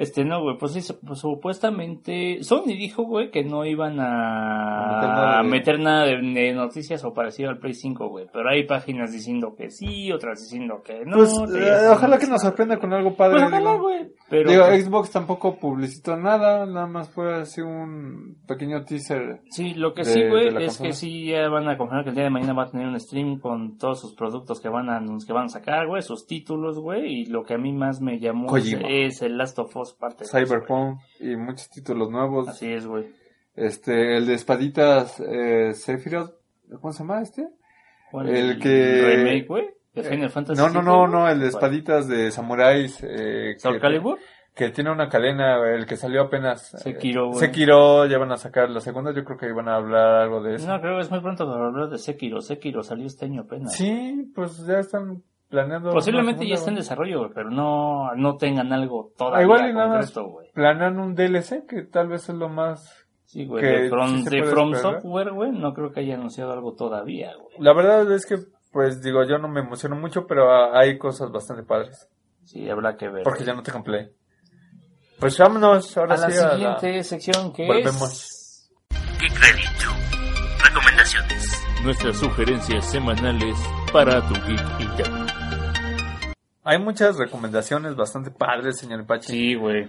[0.00, 5.42] Este, no, güey, pues, sí, pues supuestamente Sony dijo, güey, que no iban A a
[5.42, 8.26] meter meter nada de- noticias o parecido al Play 5, güey.
[8.32, 11.18] Pero hay páginas diciendo que sí, otras diciendo que no.
[11.18, 13.40] Pues eh, ojalá que nos sorprenda con algo padre.
[13.40, 14.08] Pues ojalá, güey.
[14.30, 19.40] Pero, Digo, pues, Xbox tampoco publicitó nada, nada más fue así un pequeño teaser.
[19.50, 20.88] Sí, lo que de- sí, güey, es consola.
[20.88, 22.98] que sí ya van a confirmar que el día de mañana va a tener un
[22.98, 26.78] stream con todos sus productos que van a que van a sacar, güey, sus títulos,
[26.78, 28.88] güey, y lo que a mí más me llamó Kojima.
[28.88, 30.44] es el Last of Us parte dos, güey.
[30.46, 32.48] Cyberpunk y muchos títulos nuevos.
[32.48, 33.08] Así es, güey.
[33.54, 36.32] Este, el de espaditas eh, Sephiroth,
[36.80, 37.48] ¿cómo se llama este?
[38.10, 38.28] ¿Cuál?
[38.28, 41.64] El que- remake, güey, de Final Fantasy No, no, no, no, el de ¿Cuál?
[41.64, 42.98] espaditas de samuráis.
[43.02, 44.18] Eh, ¿Soul que, Calibur?
[44.54, 46.74] que tiene una cadena, el que salió apenas.
[46.74, 47.38] eh, Sekiro, güey.
[47.40, 50.54] Sekiro, ya van a sacar la segunda, yo creo que iban a hablar algo de
[50.56, 50.66] eso.
[50.68, 52.40] No, creo que es muy pronto para hablar de Sekiro.
[52.40, 53.74] Sekiro salió este año apenas.
[53.74, 55.90] Sí, pues ya están planeando.
[55.90, 59.88] Posiblemente ya está en desarrollo, pero no, no tengan algo Ah, todavía igual y nada
[59.88, 60.14] más.
[60.54, 62.96] Planean un DLC que tal vez es lo más...
[63.24, 64.76] Sí, güey, que de From, sí de.
[64.80, 67.56] Software, güey, no creo que haya anunciado algo todavía, güey.
[67.60, 68.36] La verdad es que,
[68.72, 72.08] pues digo, yo no me emociono mucho, pero ah, hay cosas bastante padres.
[72.44, 73.22] Sí, habrá que ver.
[73.22, 74.08] Porque ya no te play.
[75.20, 78.02] Pues vámonos, ahora a la sí a la- siguiente sección que Volvemos.
[78.02, 78.72] es...
[79.20, 80.64] Geek Reddit.
[80.64, 81.62] Recomendaciones.
[81.84, 83.56] Nuestras sugerencias semanales
[83.92, 85.19] para tu geek interno.
[86.70, 89.32] Hay muchas recomendaciones bastante padres, señor Pachi.
[89.32, 89.88] Sí, güey.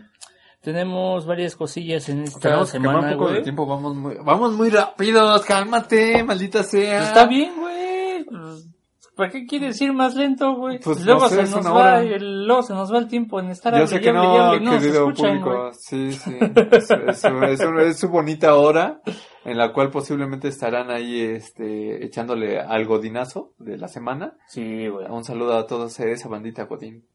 [0.61, 4.53] Tenemos varias cosillas en esta Tenemos que semana, un poco de tiempo, vamos muy, vamos
[4.53, 6.97] muy rápidos, cálmate, maldita sea.
[6.97, 8.25] Pues está bien, güey.
[8.25, 8.67] Pues,
[9.15, 10.79] ¿Para qué quieres ir más lento, güey?
[10.79, 13.49] Pues, luego no sé, se nos va el, luego se nos va el tiempo en
[13.49, 15.59] estar Yo sé que no, no querido escuchan, público.
[15.61, 15.73] güey.
[15.73, 16.37] Sí, sí.
[16.71, 19.01] Es, es- es- es su bonita hora
[19.43, 24.33] en la cual posiblemente estarán ahí este, echándole al godinazo de la semana.
[24.47, 25.07] Sí, güey.
[25.09, 27.05] Un saludo a todos eh, esa bandita godín.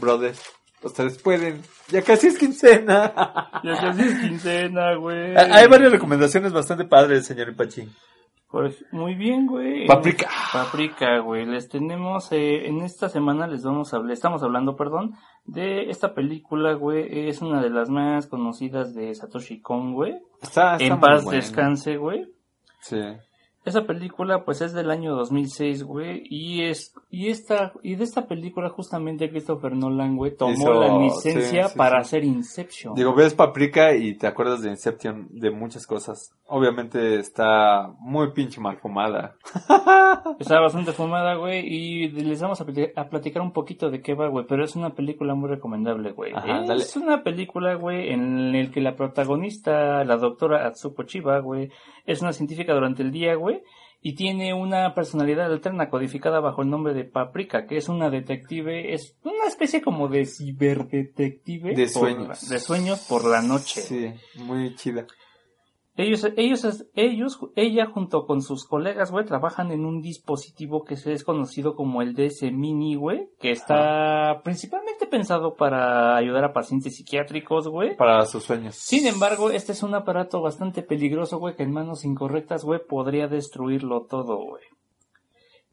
[0.00, 0.34] Brother,
[0.82, 1.62] ustedes pueden.
[1.88, 3.12] Ya casi es quincena.
[3.62, 5.36] Ya casi es quincena, güey.
[5.36, 7.86] Hay varias recomendaciones bastante padres, señor Ipachi.
[8.50, 9.86] Pues, muy bien, güey.
[9.86, 10.28] Paprika.
[10.52, 11.46] Paprika, güey.
[11.46, 15.14] Les tenemos, eh, en esta semana les vamos a hablar, estamos hablando, perdón,
[15.44, 17.28] de esta película, güey.
[17.28, 20.14] Es una de las más conocidas de Satoshi Kon, güey.
[20.40, 22.26] Está, está En paz descanse, güey.
[22.80, 23.00] Sí.
[23.64, 28.26] Esa película, pues, es del año 2006, güey, y es, y esta, y de esta
[28.26, 32.00] película justamente Christopher Nolan, güey, tomó Hizo- la licencia sí, sí, para sí.
[32.16, 32.94] hacer Inception.
[32.94, 36.32] Digo, ves Paprika y te acuerdas de Inception de muchas cosas.
[36.46, 39.36] Obviamente está muy pinche mal fumada.
[40.38, 44.14] Está bastante fumada, güey, y les vamos a, pl- a platicar un poquito de qué
[44.14, 46.32] va, güey, pero es una película muy recomendable, güey.
[46.34, 47.04] Ajá, es dale.
[47.06, 51.70] una película, güey, en el que la protagonista, la doctora Atsuko Chiba, güey,
[52.06, 53.62] es una científica durante el día, güey,
[54.02, 58.94] y tiene una personalidad alterna codificada bajo el nombre de Paprika, que es una detective,
[58.94, 61.74] es una especie como de ciberdetective.
[61.74, 62.48] De por- sueños.
[62.48, 63.80] de sueños por la noche.
[63.82, 65.06] Sí, muy chida.
[66.00, 71.12] Ellos, ellos, ellos, ella junto con sus colegas, güey, trabajan en un dispositivo que se
[71.12, 76.96] es conocido como el DS Mini, güey, que está principalmente pensado para ayudar a pacientes
[76.96, 77.96] psiquiátricos, güey.
[77.96, 78.76] Para sus sueños.
[78.76, 83.28] Sin embargo, este es un aparato bastante peligroso, güey, que en manos incorrectas, güey, podría
[83.28, 84.62] destruirlo todo, güey.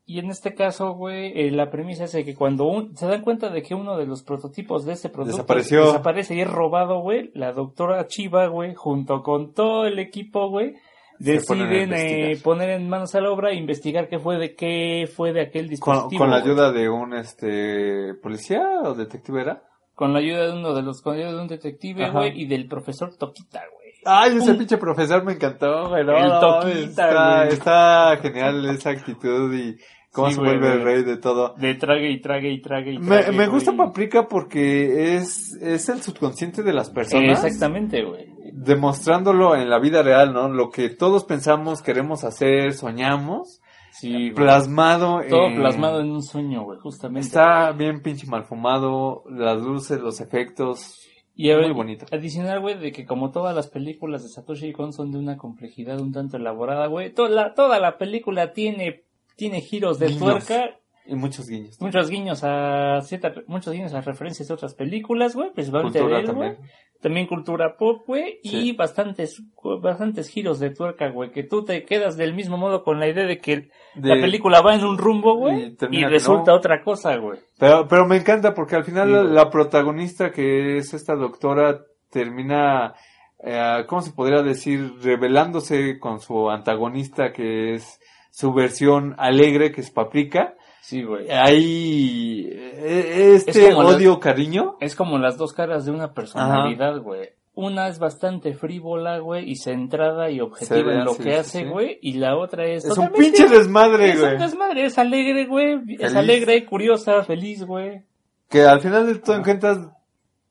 [0.09, 3.21] Y en este caso, güey, eh, la premisa es de que cuando un- se dan
[3.21, 5.85] cuenta de que uno de los prototipos de este producto Desapareció.
[5.85, 10.75] desaparece y es robado, güey, la doctora Chiva, güey, junto con todo el equipo, güey,
[11.19, 15.33] deciden eh, poner en manos a la obra e investigar qué fue de qué fue
[15.33, 16.19] de aquel dispositivo.
[16.19, 19.63] con la ayuda de un este policía o detective era.
[19.93, 22.45] Con la ayuda de uno de los, con la ayuda de un detective, güey, y
[22.47, 23.87] del profesor Toquita, güey.
[24.05, 26.05] Ay, ese pinche profesor me encantó, güey.
[26.05, 27.49] no, El Toquita, está, güey.
[27.53, 29.75] está genial esa actitud y
[30.17, 31.53] cómo Sí, se vuelve el rey de todo.
[31.57, 33.87] De trague y trague y trague y Me, trague, me gusta güey.
[33.87, 37.43] Paprika porque es, es el subconsciente de las personas.
[37.45, 38.25] Exactamente, güey.
[38.53, 40.49] Demostrándolo en la vida real, ¿no?
[40.49, 43.61] Lo que todos pensamos, queremos hacer, soñamos.
[43.91, 44.33] Sí, güey.
[44.33, 47.25] Plasmado Todo en- plasmado en un sueño, güey, justamente.
[47.27, 50.99] Está bien pinche mal fumado, las luces, los efectos.
[51.33, 52.05] y a muy bonito.
[52.11, 55.99] Adicional, güey, de que como todas las películas de Satoshi Kon son de una complejidad
[56.01, 59.03] un tanto elaborada, güey, toda la, toda la película tiene,
[59.37, 60.45] tiene giros de Guiños.
[60.45, 61.79] tuerca, Y muchos guiños.
[61.79, 66.23] muchos guiños a cierta, muchos guiños a referencias de otras películas, güey, principalmente Cultura de
[66.23, 66.57] él, también.
[66.99, 69.39] También cultura pop, güey, y bastantes,
[69.83, 73.27] bastantes giros de tuerca, güey, que tú te quedas del mismo modo con la idea
[73.27, 76.57] de que De- la película va en un rumbo, güey, y, resulta no.
[76.57, 77.37] otra cosa, güey.
[77.59, 79.33] Pero, pero me encanta porque al final Sí, la, güey.
[79.33, 82.95] la protagonista que es esta doctora termina,
[83.43, 84.93] eh, ¿cómo se podría decir?
[84.99, 87.99] Revelándose con su antagonista que es
[88.37, 90.53] su versión alegre que es Paprika.
[90.79, 91.27] Sí, güey.
[91.31, 94.77] Hay eh, este Es odio cariño.
[94.79, 97.29] Es como las dos caras de una personalidad, güey.
[97.55, 101.59] Una es bastante frívola, güey, y centrada y objetiva en lo sí, que sí, hace,
[101.61, 101.65] sí.
[101.65, 102.85] güey, y la otra es...
[102.85, 104.33] Es un pinche desmadre, Es güey.
[104.33, 108.03] un desmadre, es alegre, güey, es alegre, curiosa, feliz, güey.
[108.47, 109.79] Que al final de todo en cuentas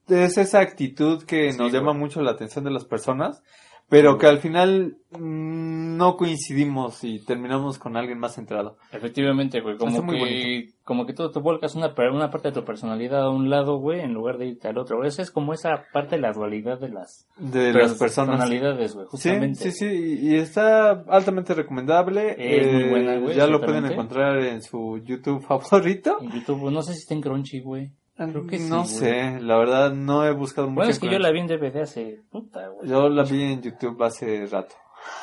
[0.08, 3.44] es esa actitud que nos llama mucho la atención de las personas,
[3.88, 8.76] pero que al final mm, no coincidimos y terminamos con alguien más centrado.
[8.92, 13.22] Efectivamente, güey, como que, como que tú te volcas una, una parte de tu personalidad
[13.22, 15.04] a un lado, güey, en lugar de irte al otro.
[15.04, 18.36] Esa es como esa parte de la dualidad de las, De las personas.
[18.38, 19.70] personalidades, güey, Sí, justamente.
[19.70, 22.34] sí, sí, y y está altamente recomendable.
[22.38, 26.18] Es muy Eh, buena, güey, Ya lo pueden encontrar en su YouTube favorito.
[26.20, 27.90] En YouTube, no sé si está en Crunchy, güey.
[28.16, 28.88] Creo que sí, no güey.
[28.88, 30.76] sé, la verdad no he buscado mucho.
[30.76, 32.88] Bueno, en es que yo la vi en DVD hace puta, güey.
[32.88, 34.74] Yo la vi en YouTube hace rato.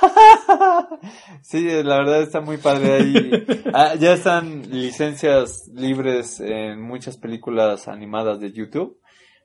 [1.41, 3.45] sí, la verdad está muy padre ahí.
[3.75, 8.99] Ah, ya están licencias libres en muchas películas animadas de YouTube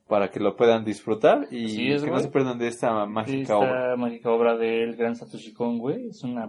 [0.07, 3.11] para que lo puedan disfrutar y Así es, que no se pierdan de esta Sí,
[3.11, 3.97] mágica esta obra.
[3.97, 6.09] mágica obra del gran Satoshi Kon, güey.
[6.09, 6.47] Es una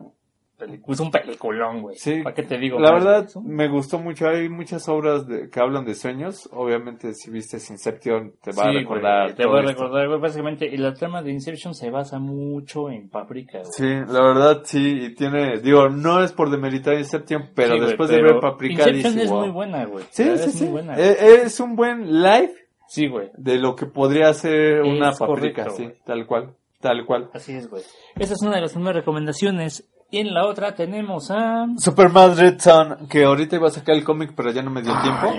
[0.87, 1.95] es un peliculón, güey.
[1.97, 2.79] Sí, ¿Para qué te digo?
[2.79, 3.03] La más?
[3.03, 4.27] verdad me gustó mucho.
[4.27, 6.49] Hay muchas obras de- que hablan de sueños.
[6.51, 9.23] Obviamente si viste Inception te va a Sí, recordar.
[9.25, 10.19] güey, te voy a recordar, güey.
[10.19, 13.71] Básicamente, la trama de Inception se basa mucho en Paprika, güey.
[13.71, 17.87] Sí, la verdad sí, y tiene, digo, no es por demeritar Inception, pero Sí, güey,
[17.89, 19.39] después de pero ver Paprika Inception dice, es "Wow".
[19.41, 20.03] muy buena, güey.
[20.09, 20.63] Sí, sí, es sí.
[20.65, 20.95] muy buena.
[20.99, 22.53] Eh, Es un buen live
[22.87, 23.29] Sí, güey.
[23.37, 27.29] de lo que podría ser una Es paprika, correcto, sí, tal cual, tal cual.
[27.33, 27.83] Así es, güey.
[28.17, 29.87] Esa es una de las primeras recomendaciones.
[30.11, 31.67] Y en la otra tenemos a...
[31.77, 34.91] Superman Red Son, que ahorita iba a sacar el cómic, pero ya no me dio
[35.01, 35.31] tiempo.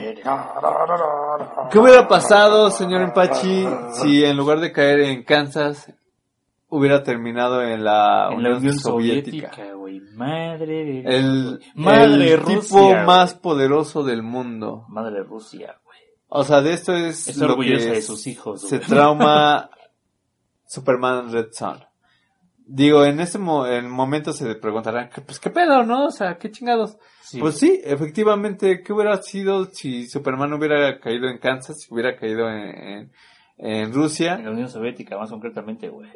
[1.73, 5.93] ¿Qué hubiera pasado, señor Empachi, si en lugar de caer en Kansas,
[6.69, 9.51] hubiera terminado en la, en la Unión Soviética?
[9.51, 10.01] Soviética, güey.
[10.15, 11.01] Madre de...
[11.01, 14.85] El, Madre el Rusia, tipo más poderoso del mundo.
[14.89, 15.99] Madre Rusia, güey.
[16.29, 19.69] O sea, de esto es Está lo que de sus hijos, se trauma
[20.65, 21.90] Superman Red Son.
[22.73, 26.07] Digo, en este mo- en momento se preguntarán, ¿qué- pues qué pedo, ¿no?
[26.07, 26.97] O sea, qué chingados.
[27.21, 32.17] Sí, pues sí, efectivamente, ¿qué hubiera sido si Superman hubiera caído en Kansas, si hubiera
[32.17, 33.13] caído en, en,
[33.59, 34.39] en En Rusia?
[34.39, 36.11] la Unión Soviética, más concretamente, güey.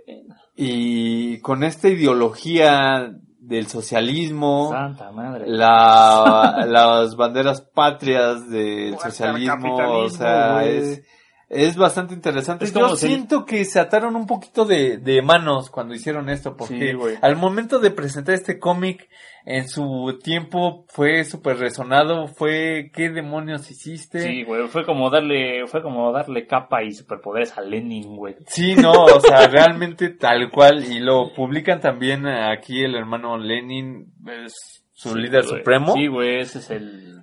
[0.57, 5.45] Y con esta ideología del socialismo, Santa madre.
[5.49, 11.03] la, las banderas patrias del socialismo, o sea, es,
[11.49, 12.65] es bastante interesante.
[12.65, 16.57] Es Yo si- siento que se ataron un poquito de, de manos cuando hicieron esto,
[16.57, 19.09] porque Sí, al momento de presentar este cómic,
[19.47, 24.21] en su tiempo fue súper resonado, fue, ¿qué demonios hiciste?
[24.21, 28.37] Sí, güey, fue como darle, fue como darle capa y superpoderes a Lenin, güey.
[28.47, 34.07] Sí, no, o sea, realmente tal cual, y lo publican también aquí el hermano Lenin,
[34.45, 37.23] es su Sí, líder supremo, Sí, güey, ese es el...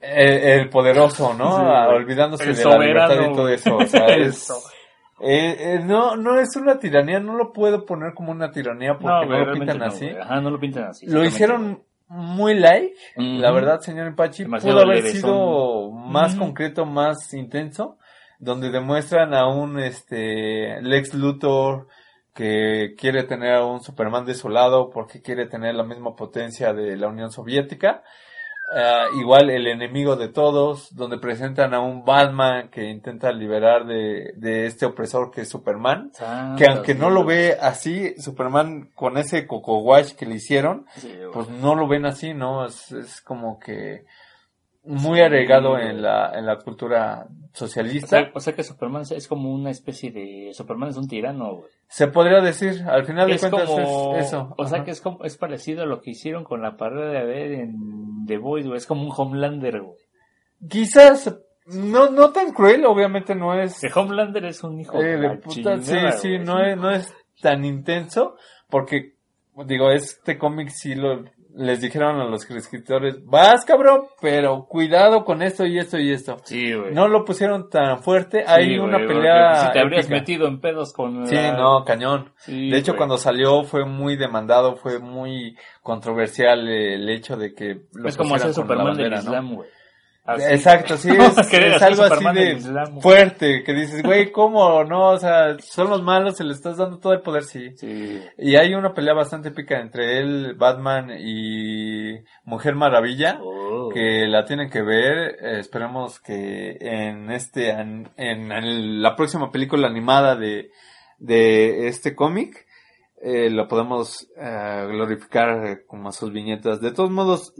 [0.00, 1.56] el, el poderoso, ¿no?
[1.56, 1.88] Sí, Ah.
[1.88, 3.76] Olvidándose de la libertad y todo eso.
[3.76, 4.50] O sea, El es,
[5.22, 9.26] eh, eh, no, no es una tiranía, no lo puedo poner como una tiranía porque
[9.26, 10.08] no, lo pintan no, así.
[10.08, 11.06] Ajá, no lo pintan así.
[11.06, 13.26] Lo hicieron muy light, Ujú.
[13.38, 14.46] la verdad, señor Empachi.
[14.46, 17.98] Pudo haber sido más concreto, más intenso,
[18.38, 21.86] donde demuestran a un este Lex Luthor
[22.34, 26.72] que quiere tener a un Superman de su lado porque quiere tener la misma potencia
[26.72, 28.02] de la Unión Soviética.
[28.72, 34.32] Ah, igual el enemigo de todos, donde presentan a un Batman que intenta liberar de,
[34.36, 36.12] de este opresor que es Superman.
[36.56, 41.12] Que aunque no lo ve así, Superman con ese coco wash que le hicieron, Sí,
[41.32, 42.64] pues no lo ven así, ¿no?
[42.64, 44.04] Es, es como que
[44.84, 45.88] muy agregado güey.
[45.88, 48.06] en la, en la cultura O socialista.
[48.06, 50.50] sea, o sea que Superman es como una especie de...
[50.52, 51.70] Superman es un tirano, güey.
[51.88, 54.16] Se podría decir, al final de Es cuentas como...
[54.16, 54.54] es eso.
[54.56, 57.26] O sea que es, como, es parecido a lo que hicieron con la parodia de
[57.26, 58.78] ver en The Voice, güey.
[58.78, 59.98] Es como un Homelander, güey.
[60.68, 61.36] Quizás,
[61.66, 63.80] no, no tan cruel, obviamente no es...
[63.80, 66.90] Que Homelander es un hijo eh, de, de puta, sí, chingada, sí, no es, no
[66.90, 68.36] es tan intenso,
[68.68, 69.14] porque,
[69.66, 71.24] digo, este cómic sí lo,
[71.56, 76.36] les dijeron a los escritores, vas cabrón, pero cuidado con esto y esto y esto.
[76.44, 76.94] Sí, güey.
[76.94, 79.66] No lo pusieron tan fuerte, Sí, hay una pelea.
[79.66, 80.20] Si te habrías épica.
[80.20, 82.32] metido en pedos con Sí, la- no, cañón.
[82.36, 87.82] Sí, De hecho, cuando salió fue muy demandado, fue muy controversial el hecho de que
[87.94, 89.06] lo Es como hacer Superman ¿no?
[89.16, 89.68] Islam, güey.
[90.34, 90.44] Así.
[90.50, 91.10] Exacto, sí,
[91.52, 92.58] es, algo así de
[93.00, 95.10] fuerte, que dices, güey, ¿cómo no?
[95.10, 97.70] O sea, son los malos, se le estás dando todo el poder, sí.
[97.76, 98.20] Sí.
[98.38, 103.88] Y hay una pelea bastante épica entre él, Batman y Mujer Maravilla, Oh.
[103.90, 105.36] que la tienen que ver.
[105.40, 110.70] Eh, esperemos que en este, en, en la próxima película animada de,
[111.18, 112.66] de este cómic,
[113.22, 116.80] eh, lo podemos eh, glorificar como a sus viñetas.
[116.80, 117.54] De todos modos,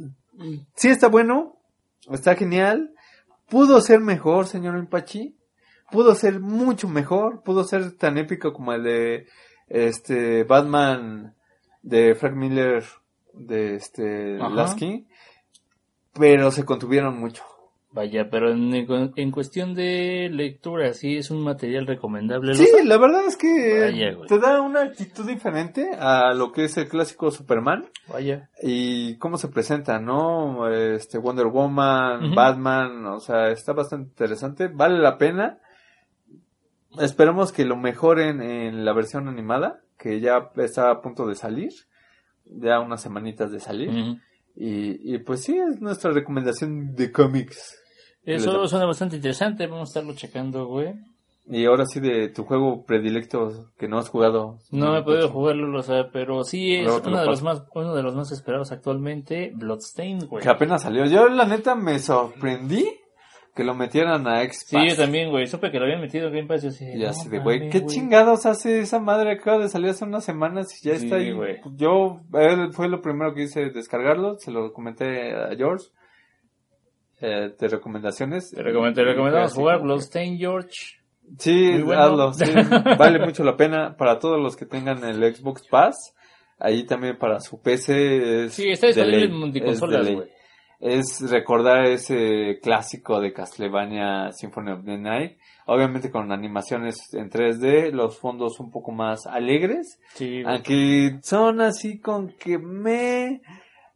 [0.74, 1.59] sí está bueno,
[2.14, 2.94] está genial.
[3.48, 5.36] Pudo ser mejor, señor Empachi.
[5.90, 7.42] Pudo ser mucho mejor.
[7.42, 9.26] Pudo ser tan épico como el de
[9.68, 11.34] este Batman
[11.82, 12.84] de Frank Miller
[13.34, 14.38] de este.
[14.38, 15.06] Lasky.
[16.14, 17.44] Pero se contuvieron mucho.
[17.92, 18.72] Vaya, pero en,
[19.16, 22.54] en cuestión de lectura, sí es un material recomendable.
[22.54, 26.76] Sí, la verdad es que Vaya, te da una actitud diferente a lo que es
[26.76, 27.86] el clásico Superman.
[28.06, 28.48] Vaya.
[28.62, 30.68] y cómo se presenta, ¿no?
[30.68, 32.32] Este Wonder Woman.
[32.34, 35.58] Batman, o sea, está bastante interesante, vale la pena.
[37.00, 41.72] Esperemos que lo mejoren en la versión animada, que ya está a punto de salir,
[42.44, 43.90] ya unas semanitas de salir.
[44.60, 47.78] Y, y pues sí, es nuestra recomendación de cómics.
[48.24, 50.92] Eso suena bastante interesante, vamos a estarlo checando, güey.
[51.48, 54.58] Y ahora sí de tu juego predilecto que no has jugado.
[54.70, 58.02] No he podido jugarlo, o sea, pero sí es uno de los más uno de
[58.02, 60.42] los más esperados actualmente, Bloodstained, güey.
[60.42, 61.06] Que apenas salió.
[61.06, 62.99] Yo la neta me sorprendí
[63.54, 64.66] que lo metieran a Xbox.
[64.68, 65.46] Sí, yo también, güey.
[65.46, 66.62] Supe que lo habían metido en Game Pass.
[66.62, 69.32] Yo así, Y no de, güey, ¿qué chingados hace esa madre?
[69.32, 71.32] Acaba de salir hace unas semanas y ya Sí, está ahí.
[71.32, 71.60] güey.
[71.76, 75.86] Yo, él fue lo primero que hice descargarlo, se lo comenté a George.
[77.20, 78.50] Eh, de recomendaciones.
[78.50, 80.96] Te, recomend- te recomendamos jugar Bloodstained, George.
[81.38, 82.02] Sí, bueno.
[82.02, 82.44] hazlo, sí,
[82.98, 86.14] vale mucho la pena para todos los que tengan el Xbox Pass.
[86.58, 90.28] Ahí también para su PC es Sí, está disponible en multiconsolas, güey.
[90.80, 95.36] Es recordar ese clásico de Castlevania Symphony of the Night.
[95.66, 100.00] Obviamente con animaciones en 3D, los fondos un poco más alegres.
[100.14, 100.42] Sí.
[100.44, 103.42] Aunque son así con que me...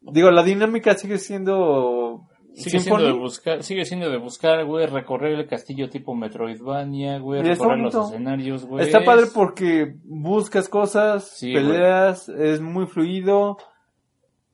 [0.03, 2.29] Digo, la dinámica sigue siendo...
[2.53, 7.43] Sigue siendo, de buscar, sigue siendo de buscar, güey, recorrer el castillo tipo Metroidvania, güey,
[7.43, 8.85] recorrer los escenarios, güey.
[8.85, 13.57] Está padre porque buscas cosas, Sí, peleas, es muy fluido.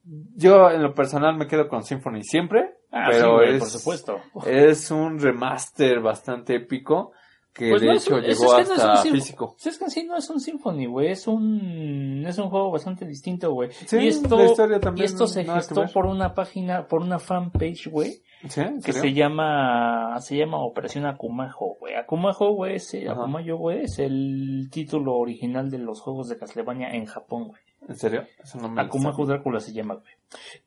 [0.04, 3.68] Yo en lo personal me quedo con Symphony siempre, Ah, sí, pero güey, es, por
[3.68, 4.18] supuesto.
[4.46, 7.12] es un remaster bastante épico
[7.52, 9.56] que Pues de no hecho un- llegó es que no es un hasta físico.
[9.64, 13.04] Es que en sí no es un Symphony, güey, es un es un juego bastante
[13.06, 13.70] distinto, güey.
[13.72, 17.18] Sí, y esto, la historia también y esto se gestó por una página, por una
[17.18, 18.60] fanpage, güey, ¿Sí?
[18.62, 21.94] ¿En que se llama se llama Operación Akumajo, güey.
[21.94, 22.94] Akumajo, güey, es.
[23.08, 27.60] Akumayo, güey, es el título original de los juegos de Castlevania en Japón, güey.
[27.88, 28.24] ¿En serio?
[28.42, 28.90] Eso no me sabía.
[29.26, 30.12] Drácula se llama, güey.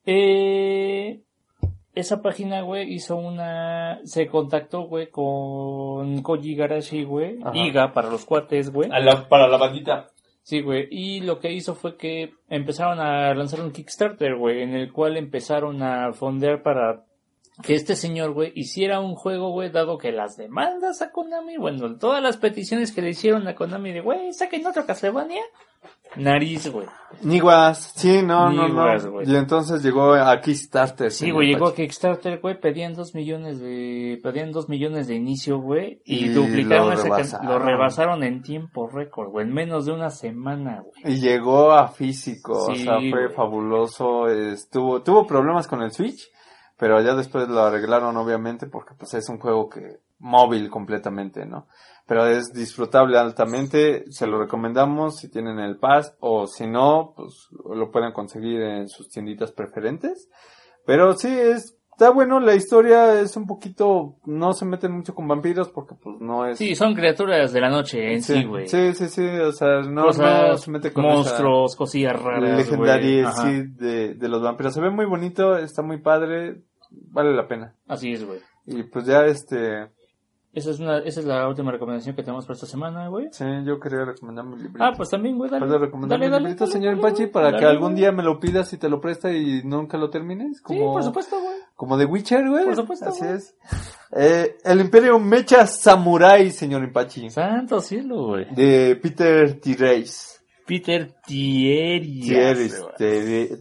[0.05, 1.21] Eh,
[1.95, 3.99] esa página, güey, hizo una...
[4.03, 7.37] Se contactó, güey, con Koji Garashi, güey.
[7.53, 8.89] Iga para los cuates, güey.
[8.89, 10.07] La- para la bandita.
[10.41, 10.87] Sí, güey.
[10.91, 15.15] Y lo que hizo fue que empezaron a lanzar un Kickstarter, güey, en el cual
[15.17, 17.05] empezaron a fondear para
[17.61, 21.97] que este señor, güey, hiciera un juego, güey, dado que las demandas a Konami, bueno,
[21.97, 25.43] todas las peticiones que le hicieron a Konami de, güey, saquen otro Castlevania,
[26.15, 26.87] nariz, güey.
[27.21, 29.11] Niguas, sí, no, no, no.
[29.11, 29.29] güey.
[29.29, 31.11] Y entonces llegó a Kickstarter.
[31.11, 31.75] Sí, güey, llegó a.
[31.75, 36.87] Kickstarter, güey, pedían dos millones de, pedían dos millones de inicio, güey, y, Y duplicaron
[36.87, 37.47] lo ese, rebasaron.
[37.47, 41.13] lo rebasaron en tiempo récord, güey, en menos de una semana, güey.
[41.15, 43.35] Y llegó a físico, o sea, fue güey.
[43.35, 44.27] fabuloso.
[44.27, 46.29] Estuvo, tuvo problemas con el Switch,
[46.83, 51.65] pero ya después lo arreglaron, obviamente, porque pues es un juego que móvil completamente, ¿no?
[52.05, 57.47] Pero es disfrutable altamente, se lo recomendamos si tienen el pass o si no, pues
[57.73, 60.27] lo pueden conseguir en sus tienditas preferentes.
[60.85, 65.25] Pero sí, es, está bueno, la historia es un poquito, no se meten mucho con
[65.27, 66.57] vampiros porque pues no es...
[66.57, 68.67] Sí, son criaturas de la noche en sí, güey.
[68.67, 72.57] Sí, sí, sí, o sea, no, Cosas, no se mete con esa- monstruos, cosillas raras,
[72.57, 74.73] legendaria sí de, de los vampiros.
[74.73, 76.63] Se ve muy bonito, está muy padre,
[77.11, 77.75] vale la pena.
[77.87, 78.39] Así es, güey.
[78.65, 79.89] Y pues ya este,
[80.53, 83.27] Esa es, una, esa es la última recomendación que tenemos para esta semana, güey.
[83.31, 84.83] sí, yo quería recomendar mi librito.
[84.83, 85.65] Ah, pues también, güey, dale.
[85.65, 87.95] ¿Puedo recomendar Dale, mi dale, librito, dale, señor Pachi, para dale, que algún güey.
[88.01, 90.57] día me lo pidas y te lo presta y nunca lo termines?
[90.57, 91.55] Sí, Como, por supuesto, güey.
[91.75, 92.63] Como de Witcher, güey.
[92.65, 93.33] Por supuesto, Así güey.
[93.35, 93.55] es.
[94.15, 97.29] Eh, el Imperio Mecha Samurai, señor Impachi.
[97.31, 98.45] Santo cielo, güey.
[98.53, 100.32] De Peter Tireis.
[100.65, 101.11] Peter.
[102.25, 102.83] Thieris,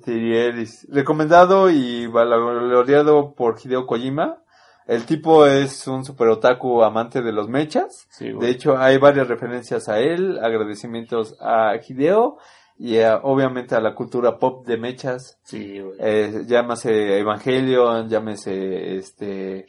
[0.04, 0.86] Thierris.
[0.90, 4.38] Recomendado y valorado por Hideo Kojima.
[4.86, 8.06] El tipo es un super otaku amante de los mechas.
[8.10, 8.32] Sí.
[8.32, 12.38] De hecho, hay varias referencias a él, agradecimientos a Hideo
[12.78, 15.38] y a- obviamente a la cultura pop de mechas.
[15.44, 15.80] Sí.
[16.00, 19.66] Eh, llámase Evangelion, llámese este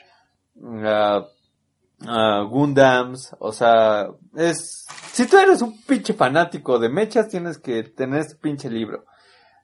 [2.07, 7.83] ah, Gundams, o sea, es si tú eres un pinche fanático de mechas tienes que
[7.83, 9.05] tener este pinche libro.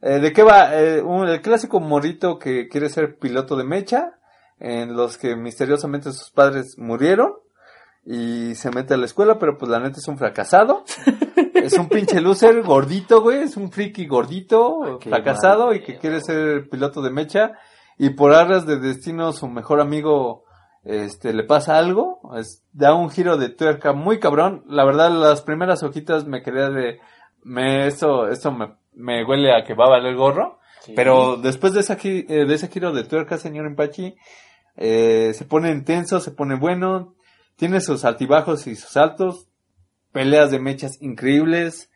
[0.01, 0.75] Eh, ¿De qué va?
[0.79, 4.13] Eh, un- el clásico morrito que quiere ser piloto de mecha,
[4.59, 7.33] en los que misteriosamente sus padres murieron
[8.05, 10.83] y se mete a la escuela, pero pues la neta es un fracasado.
[11.53, 16.21] es un pinche loser gordito, güey, es un friki gordito, qué fracasado y que quiere
[16.21, 17.51] ser piloto de mecha
[17.97, 20.45] y por arras de destino su mejor amigo
[20.83, 24.63] este le pasa algo, es, da un giro de tuerca muy cabrón.
[24.67, 26.99] La verdad las primeras hojitas me quería de
[27.43, 30.59] me esto esto me, me huele a que va a valer gorro.
[30.81, 30.93] Sí.
[30.95, 34.15] Pero después de, esa, eh, de ese giro de tuerca, señor Empachi,
[34.77, 37.15] eh, se pone intenso, se pone bueno,
[37.57, 39.49] tiene sus altibajos y sus altos,
[40.13, 41.88] peleas de mechas increíbles.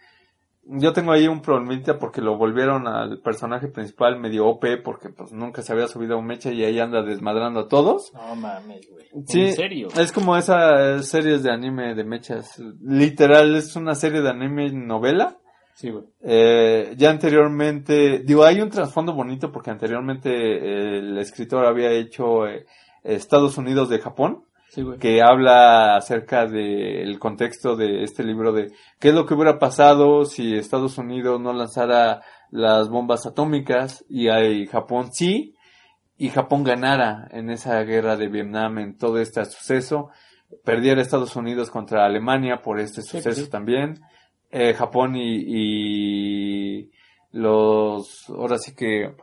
[0.66, 5.34] Yo tengo ahí un problemita porque lo volvieron al personaje principal medio OP porque pues
[5.34, 8.14] nunca se había subido a un mecha y ahí anda desmadrando a todos.
[8.14, 9.06] No mames, güey.
[9.28, 9.88] Sí, ¿En serio?
[9.98, 12.62] es como esas series de anime de mechas.
[12.82, 15.38] Literal, es una serie de anime novela.
[15.74, 16.06] Sí, güey.
[16.22, 22.66] Eh, ya anteriormente, digo, hay un trasfondo bonito porque anteriormente el escritor había hecho eh,
[23.04, 29.10] Estados Unidos de Japón, Sí, que habla acerca del contexto de este libro de qué
[29.10, 34.66] es lo que hubiera pasado si Estados Unidos no lanzara las bombas atómicas y ahí
[34.66, 35.54] Japón sí,
[36.18, 40.10] y Japón ganara en esa guerra de Vietnam, en todo este suceso,
[40.64, 43.50] perdiera Estados Unidos contra Alemania por este Sí, suceso sí.
[43.52, 44.00] también,
[44.50, 45.44] eh, Japón y,
[46.80, 46.92] y
[47.32, 49.14] los, ahora sí que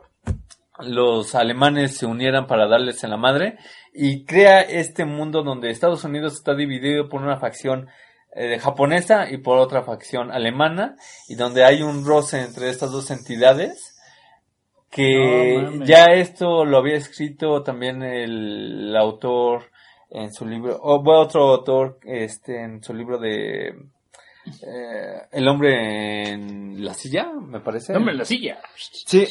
[0.83, 3.57] los alemanes se unieran para darles en la madre
[3.93, 7.87] y crea este mundo donde Estados Unidos está dividido por una facción
[8.33, 10.95] eh, japonesa y por otra facción alemana
[11.27, 13.97] y donde hay un roce entre estas dos entidades
[14.89, 19.71] que No ya esto lo había escrito también el, el autor
[20.09, 23.73] en su libro o bueno, otro autor este en su libro de
[24.63, 28.59] eh, el hombre en la silla me parece Hombre, en la silla.
[28.75, 29.27] Sí.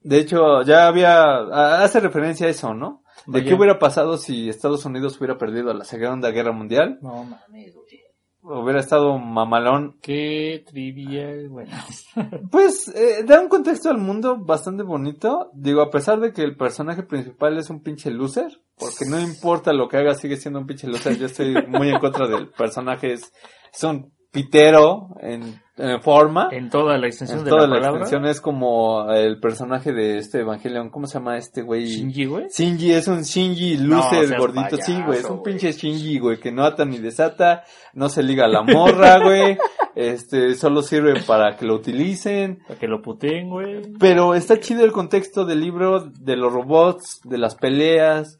[0.00, 3.02] De hecho, ya había, hace referencia a eso, ¿no?
[3.26, 6.98] De qué hubiera pasado si Estados Unidos hubiera perdido la Segunda Guerra Mundial.
[7.02, 8.08] No mames, güey.
[8.40, 9.98] Hubiera estado mamalón.
[10.00, 11.72] Qué trivial, bueno.
[12.50, 15.50] Pues, eh, da un contexto al mundo bastante bonito.
[15.52, 19.72] Digo, a pesar de que el personaje principal es un pinche loser, porque no importa
[19.72, 21.18] lo que haga, sigue siendo un pinche loser.
[21.18, 23.12] Yo estoy muy en contra del personaje.
[23.12, 23.32] Es,
[23.70, 26.48] es un pitero en, en forma.
[26.52, 28.00] En toda la extensión En de toda la la palabra.
[28.00, 30.90] extensión es como el personaje de este Evangelion.
[30.90, 31.86] ¿Cómo se llama este güey?
[31.86, 32.46] Shinji, güey.
[32.48, 36.18] Shinji es un Shinji No, loser seas gordito, sí, payaso, güey, es un pinche Shinji,
[36.18, 37.64] güey, que no ata ni desata,
[37.94, 39.56] no se liga a la morra, güey,
[39.94, 43.82] este, solo sirve para que lo utilicen, Para que lo puteen, güey.
[43.98, 48.38] pero está chido el contexto del libro, de los robots, de las peleas,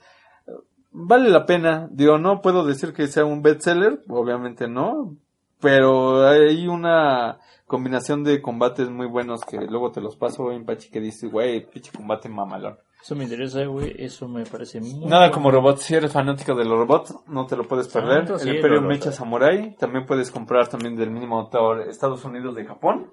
[0.91, 5.17] vale la pena, digo, no puedo decir que sea un bestseller, obviamente no,
[5.61, 10.91] pero hay una combinación de combates muy buenos que luego te los paso en Pachi
[10.91, 12.79] que dices, güey, pinche combate mamalón.
[13.01, 13.95] Eso me interesa, güey.
[13.97, 15.33] Eso me parece muy Nada bueno.
[15.33, 18.27] como robots, si eres fanático de los robots, no te lo puedes perder.
[18.27, 18.83] Santo el Imperio.
[18.83, 23.13] Mecha Samurai, también puedes comprar también del mínimo autor Estados Unidos de Japón.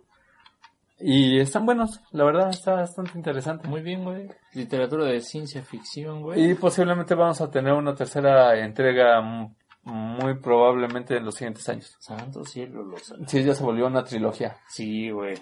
[0.98, 3.68] Y están buenos, la verdad, está bastante interesante.
[3.68, 4.30] Muy bien, güey.
[4.54, 6.52] Literatura de ciencia ficción, güey.
[6.52, 11.96] Y posiblemente vamos a tener una tercera entrega mm, muy probablemente en los siguientes años.
[12.00, 13.24] Santo cielo, lo sabe.
[13.28, 14.58] Sí, ya se volvió una trilogía.
[14.68, 15.36] Sí, güey.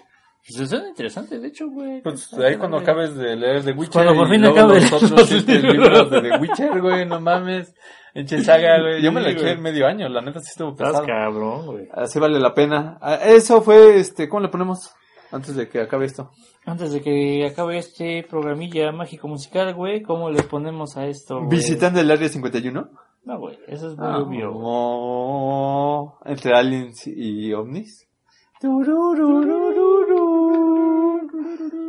[0.46, 2.02] Pues suena interesante, de hecho, güey.
[2.02, 4.92] Pues ahí cuando acabes de leer The Witcher Cuando por y fin luego acabe los
[4.92, 6.10] otros los siete libros.
[6.10, 7.74] de The Witcher, güey, no mames.
[8.12, 9.02] Enche saga, güey.
[9.02, 11.06] Yo me la eché en medio año, la neta sí estuvo Estás pesado.
[11.06, 11.88] cabrón, güey.
[11.94, 12.98] Así vale la pena.
[13.00, 14.90] Ah, Eso fue, este, ¿cómo le ponemos?
[15.32, 16.30] Antes de que acabe esto.
[16.66, 21.48] Antes de que acabe este programilla mágico musical, güey, ¿cómo le ponemos a esto, güey?
[21.48, 22.88] Visitando el área 51.
[23.24, 24.52] No, güey, eso es muy Ah, obvio.
[24.54, 28.06] oh, entre aliens y ovnis.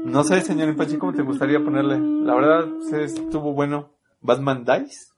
[0.06, 2.00] No sé, señor Impachi, ¿cómo te gustaría ponerle?
[2.00, 3.92] La verdad, sí, estuvo bueno.
[4.22, 5.12] Batman Dice.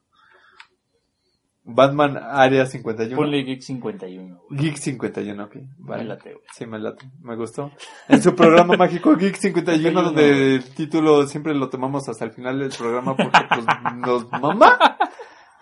[1.70, 3.14] Batman Área 51.
[3.16, 4.60] Ponle Geek 51, güey.
[4.62, 5.56] Geek 51, ok.
[5.78, 6.02] Vale.
[6.02, 6.44] Me late, güey.
[6.54, 7.10] Sí, me late.
[7.20, 7.70] Me gustó.
[8.08, 12.58] En su programa mágico Geek 51, donde el título siempre lo tomamos hasta el final
[12.58, 13.66] del programa porque pues
[13.96, 14.78] nos mamá.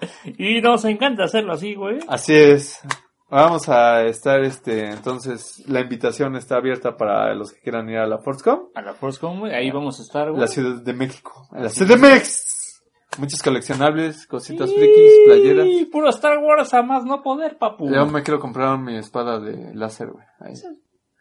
[0.39, 1.99] Y nos encanta hacerlo así, güey.
[2.09, 2.81] Así es.
[3.29, 8.07] Vamos a estar, este, entonces, la invitación está abierta para los que quieran ir a
[8.07, 10.41] la ForceCom, A la ForceCon, güey, ahí vamos a estar, güey.
[10.41, 12.83] la Ciudad de México, en la CDMX.
[13.19, 15.67] Muchos coleccionables, cositas frikis, playeras.
[15.67, 17.91] Y puro Star Wars a más no poder, papu.
[17.93, 20.25] Yo me quiero comprar mi espada de láser, güey.
[20.39, 20.55] Ahí.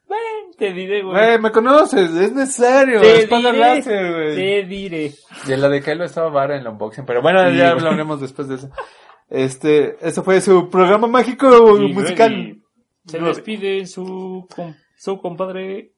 [0.07, 1.13] Ven, te diré, güey.
[1.15, 3.01] Güey, me conoces, es necesario.
[3.01, 4.35] Te espada diré, láser, güey.
[4.35, 5.11] Te diré.
[5.47, 7.85] Y la de Kylo estaba vara en el unboxing, pero bueno, Sí, ya güey.
[7.85, 8.69] hablaremos después de eso.
[9.29, 11.47] Este, eso fue su programa mágico
[11.91, 12.31] musical.
[12.33, 12.61] güey,
[13.07, 15.93] Se despide su, com- su compadre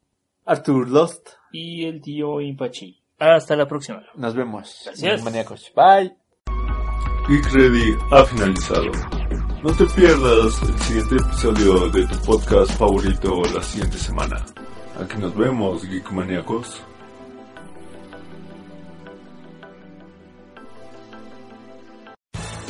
[0.46, 1.30] Arthur Lost.
[1.52, 3.04] y el tío Impachi.
[3.20, 4.04] Hasta la próxima.
[4.16, 4.84] Nos vemos.
[4.86, 5.24] Gracias.
[5.24, 5.72] Maníacos.
[5.76, 6.16] Bye.
[7.28, 8.92] Geek Ready ha finalizado.
[9.64, 14.46] No te pierdas el siguiente episodio de tu podcast favorito la siguiente semana.
[15.02, 16.82] Aquí nos vemos, Geek Maníacos.